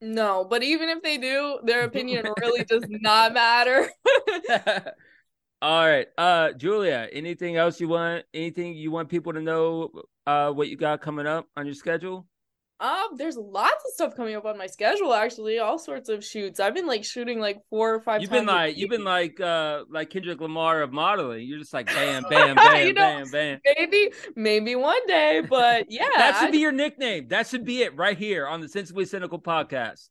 [0.02, 3.90] no, but even if they do, their opinion really does not matter.
[5.62, 6.08] All right.
[6.18, 9.92] Uh Julia, anything else you want anything you want people to know
[10.28, 12.28] uh what you got coming up on your schedule?
[12.80, 15.14] Um, there's lots of stuff coming up on my schedule.
[15.14, 16.60] Actually, all sorts of shoots.
[16.60, 18.22] I've been like shooting like four or five.
[18.22, 21.48] You've been like you've been like uh like Kendrick Lamar of modeling.
[21.48, 23.60] You're just like bam bam bam You know, bam bam.
[23.78, 27.28] maybe, maybe one day, but yeah, That should I- be your nickname.
[27.30, 30.10] That should be it right here on the Sensibly Cynical podcast.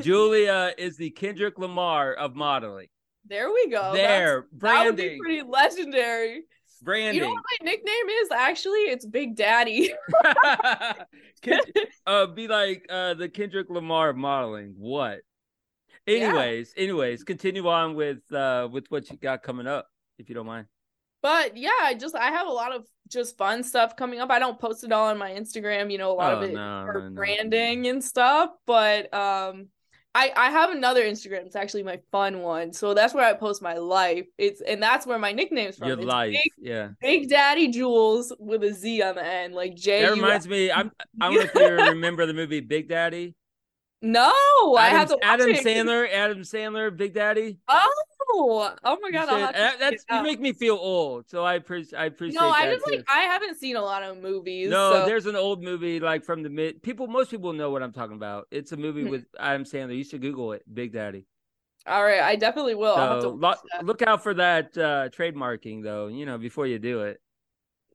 [0.00, 2.88] Julia is the Kendrick Lamar of modeling.
[3.26, 3.92] there we go.
[3.92, 6.44] That's- there, that would be pretty legendary.
[6.84, 7.14] Branding.
[7.14, 8.30] You know what my nickname is?
[8.30, 9.92] Actually, it's Big Daddy.
[11.42, 11.60] Ken-
[12.06, 14.74] uh, be like uh, the Kendrick Lamar of modeling.
[14.78, 15.20] What?
[16.06, 16.14] Yeah.
[16.14, 19.86] Anyways, anyways, continue on with uh with what you got coming up,
[20.18, 20.66] if you don't mind.
[21.22, 24.30] But yeah, I just I have a lot of just fun stuff coming up.
[24.30, 26.52] I don't post it all on my Instagram, you know, a lot Oh, of it
[26.52, 27.14] no, for no, no.
[27.14, 28.50] branding and stuff.
[28.66, 29.68] But um
[30.14, 31.44] I I have another Instagram.
[31.46, 32.72] It's actually my fun one.
[32.72, 34.26] So that's where I post my life.
[34.38, 35.88] It's and that's where my nickname's from.
[35.88, 36.88] Your It's life, Big, yeah.
[37.00, 40.02] Big Daddy Jules with a Z on the end, like J.
[40.02, 40.70] That reminds me.
[40.70, 40.92] I'm.
[41.20, 43.34] I don't know if you remember the movie Big Daddy.
[44.02, 44.30] No,
[44.76, 45.64] I have to Adam, watch Adam it.
[45.64, 46.12] Sandler.
[46.12, 46.94] Adam Sandler.
[46.94, 47.56] Big Daddy.
[47.68, 48.02] Oh,
[48.32, 49.28] oh my god!
[49.28, 51.98] should- I'll have to that- that's you make me feel old, so I appreciate.
[51.98, 52.40] I appreciate.
[52.40, 52.96] No, I just too.
[52.96, 54.70] like I haven't seen a lot of movies.
[54.70, 56.82] No, so- there's an old movie like from the mid.
[56.82, 58.46] People, most people know what I'm talking about.
[58.50, 59.10] It's a movie Hmm.
[59.10, 59.96] with Adam Sandler.
[59.96, 60.62] You should Google it.
[60.72, 61.26] Big Daddy.
[61.86, 62.94] All right, I definitely will.
[62.94, 66.06] I'll have to So lo- look out for that uh, trademarking, though.
[66.06, 67.20] You know, before you do it.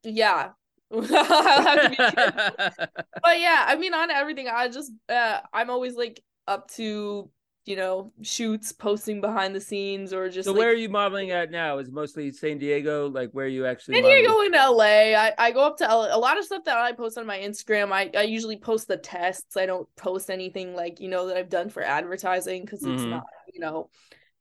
[0.03, 0.51] Yeah.
[0.91, 1.97] I'll have to be.
[3.23, 7.30] But yeah, I mean on everything, I just uh I'm always like up to,
[7.70, 11.30] you know, shoots, posting behind the scenes or just so like where are you modeling
[11.30, 11.78] at now?
[11.78, 13.07] Is mostly San Diego?
[13.09, 13.95] Like where are you actually?
[13.95, 14.24] San modeling?
[14.24, 15.13] Diego in LA.
[15.15, 16.07] I, I go up to LA.
[16.09, 18.97] A lot of stuff that I post on my Instagram, I, I usually post the
[18.97, 19.55] tests.
[19.55, 23.09] I don't post anything like, you know, that I've done for advertising because it's Mhm.
[23.09, 23.89] not, you know,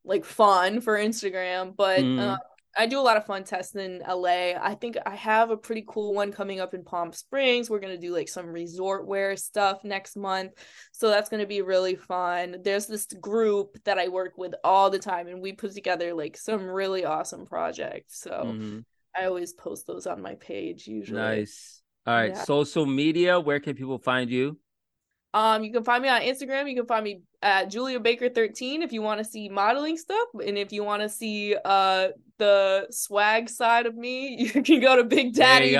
[0.04, 1.76] like fun for Instagram.
[1.76, 2.18] But Mhm.
[2.18, 2.38] uh,
[2.76, 4.52] I do a lot of fun tests in LA.
[4.60, 7.68] I think I have a pretty cool one coming up in Palm Springs.
[7.68, 10.52] We're going to do like some resort wear stuff next month.
[10.92, 12.56] So that's going to be really fun.
[12.62, 16.36] There's this group that I work with all the time, and we put together like
[16.36, 18.20] some really awesome projects.
[18.20, 18.30] So.
[18.30, 18.84] Mhm.
[19.16, 21.20] I always post those on my page usually.
[21.20, 21.82] Nice.
[22.06, 22.30] All right.
[22.30, 22.44] Yeah.
[22.44, 23.40] Social media.
[23.40, 24.58] Where can people find you?
[25.34, 26.68] Um, you can find me on Instagram.
[26.68, 30.28] You can find me at Julia Baker 13 if you want to see modeling stuff.
[30.44, 32.08] And if you want to see uh
[32.38, 35.72] the swag side of me, you can go to Big Daddy.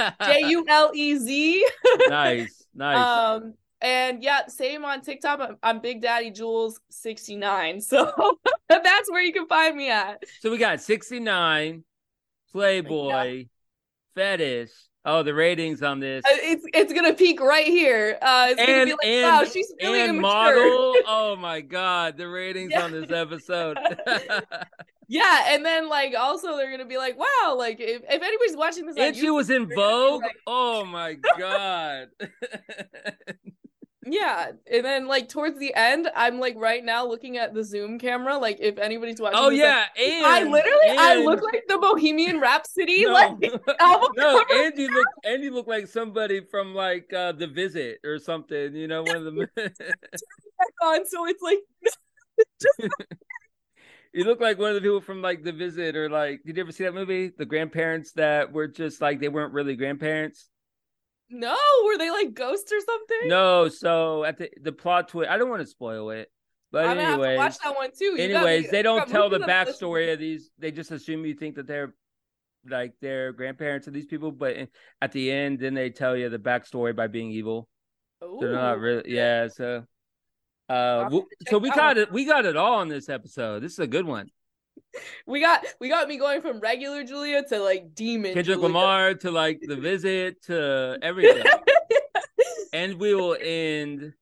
[0.24, 1.66] J U L E Z.
[2.08, 2.64] nice.
[2.74, 2.96] Nice.
[2.96, 5.40] Um and yeah, same on TikTok.
[5.40, 7.80] I'm, I'm Big Daddy Jules 69.
[7.90, 8.36] So
[8.68, 10.22] that's where you can find me at.
[10.40, 11.82] So we got 69,
[12.52, 13.46] Playboy,
[14.14, 14.70] Fetish.
[15.06, 16.22] Oh, the ratings on this.
[16.26, 18.18] Uh, It's it's gonna peak right here.
[18.20, 20.56] Uh it's gonna And be like, and wow, she's really and immature.
[20.56, 20.94] model.
[21.06, 22.84] Oh my god, the ratings Yeah.
[22.84, 23.78] on this episode.
[25.12, 28.86] Yeah, and then like also they're gonna be like, wow, like if, if anybody's watching
[28.86, 30.22] this, and she was in gonna Vogue.
[30.22, 32.10] like- Oh my god.
[34.12, 37.98] yeah, and then like towards the end, I'm like right now looking at the Zoom
[37.98, 38.36] camera.
[38.38, 43.04] Like if anybody's watching, oh yeah, and I literally I look like the Bohemian Rhapsody.
[43.04, 43.30] no, Like
[43.80, 44.64] album no, cover.
[44.64, 48.74] and you look and you look like somebody from like uh The Visit or something.
[48.74, 49.48] You know, one of the.
[49.56, 51.60] Back on, so it's like
[54.12, 56.62] You look like one of the people from like The Visit or like did you
[56.62, 57.28] ever see that movie?
[57.36, 60.49] The grandparents that were just like they weren't really grandparents.
[61.30, 63.28] No, were they like ghosts or something?
[63.28, 66.30] No, so at the the plot twist I don't want to spoil it.
[66.72, 68.04] But I'm gonna have to anyways, watch that one too.
[68.04, 70.50] You anyways, they don't tell the on backstory of these.
[70.58, 71.94] They just assume you think that they're
[72.68, 74.56] like their grandparents of these people, but
[75.00, 77.68] at the end, then they tell you the backstory by being evil.
[78.22, 78.38] Ooh.
[78.40, 79.48] They're not really, yeah.
[79.48, 79.84] So,
[80.68, 81.10] uh,
[81.48, 82.12] so we got it.
[82.12, 83.62] We got it all in this episode.
[83.62, 84.30] This is a good one.
[85.26, 88.62] We got we got me going from regular Julia to like demon Kendrick Julia.
[88.62, 91.44] Lamar to like the visit to everything.
[92.72, 94.12] and we will end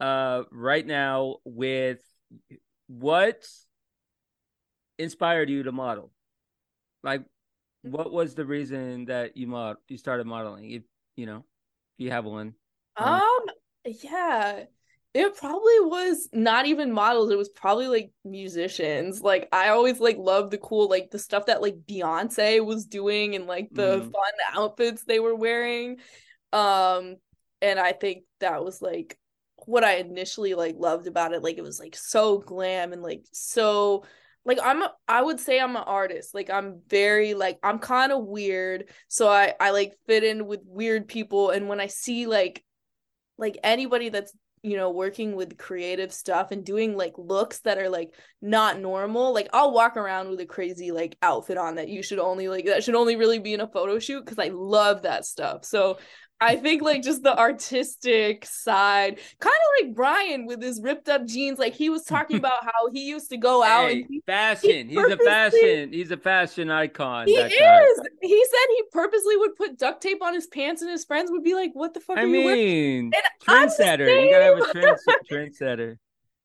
[0.00, 2.00] uh right now with
[2.88, 3.46] what
[4.98, 6.10] inspired you to model
[7.02, 7.22] like
[7.82, 10.82] what was the reason that you mod you started modeling if
[11.16, 11.38] you know
[11.98, 12.54] if you have one
[12.96, 13.22] um
[13.84, 14.64] yeah
[15.14, 19.20] it probably was not even models it was probably like musicians.
[19.20, 23.34] Like i always like loved the cool like the stuff that like beyonce was doing
[23.34, 24.10] and like the Mhm.
[24.12, 25.98] fun outfits they were wearing.
[26.52, 27.16] Um
[27.60, 29.18] and i think that was like
[29.66, 31.42] what i initially like loved about it.
[31.42, 34.04] Like it was like so glam and like so
[34.44, 36.34] like i'm a, i would say i'm an artist.
[36.34, 38.88] Like i'm very like i'm kind of weird.
[39.08, 41.50] So i i like fit in with weird people.
[41.50, 42.64] And when i see like
[43.38, 44.32] like anybody that's
[44.62, 49.34] you know working with creative stuff and doing like looks that are like not normal
[49.34, 52.64] like i'll walk around with a crazy like outfit on that you should only like
[52.66, 55.64] that should only really be in a photo shoot because i love that stuff.
[55.64, 55.98] So
[56.42, 61.26] i think like just the artistic side kind of like brian with his ripped up
[61.26, 64.22] jeans like he was talking about how he used to go out Hey, and he,
[64.26, 67.98] fashion he's a fashion he's a fashion icon he that is!
[68.00, 68.08] Guy.
[68.20, 71.44] he said he purposely would put duct tape on his pants and his friends would
[71.44, 72.58] be like what the fuck i are you wearing?
[72.58, 73.12] mean
[73.46, 75.96] trendsetter you gotta have a trendsetter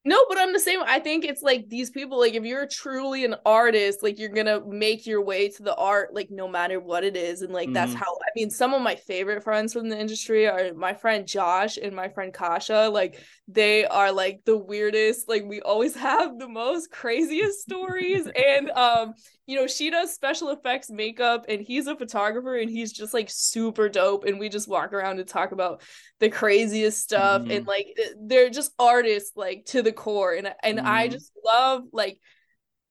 [0.07, 0.79] No, but I'm the same.
[0.85, 4.61] I think it's like these people, like if you're truly an artist, like you're gonna
[4.65, 7.41] make your way to the art, like no matter what it is.
[7.41, 7.97] And like that's Mhm.
[7.97, 11.75] how I mean, some of my favorite friends from the industry are my friend Josh
[11.75, 12.89] and my friend Kasha.
[12.89, 18.29] Like they are like the weirdest, like we always have the most craziest stories.
[18.37, 19.13] And um,
[19.45, 23.27] you know, she does special effects makeup and he's a photographer and he's just like
[23.29, 24.23] super dope.
[24.23, 25.81] And we just walk around and talk about
[26.19, 27.57] the craziest stuff Mhm.
[27.57, 27.87] and like
[28.19, 31.11] they're just artists like to the core and and I Mhm.
[31.11, 32.19] just love like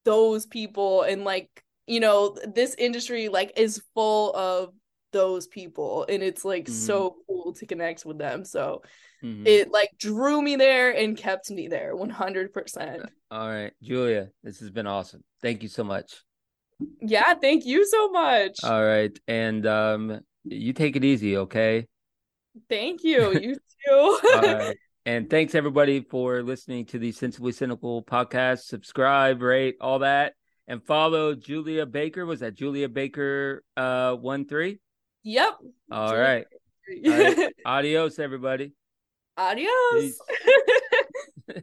[0.05, 1.49] those people and like
[1.87, 4.73] you know this industry like is full of
[5.13, 6.73] those people and it's like Mhm.
[6.73, 8.83] so cool to connect with them so
[9.23, 9.47] Mhm.
[9.47, 14.71] it like drew me there and kept me there 100% all right julia this has
[14.71, 16.23] been awesome thank you so much
[17.01, 21.87] yeah thank you so much all right and um you take it easy okay
[22.69, 23.55] thank you you
[23.87, 24.77] too All right.
[25.07, 28.63] And thanks everybody for listening to the Sensibly Cynical podcast.
[28.65, 30.35] Subscribe, rate, all that,
[30.67, 32.27] and follow Julia Baker.
[32.27, 34.81] Was that Julia Baker uh one three?
[35.23, 35.55] yep
[35.93, 36.47] All Julia right.
[37.07, 37.55] All right.
[37.65, 38.73] Adios, everybody.
[39.39, 40.19] adios.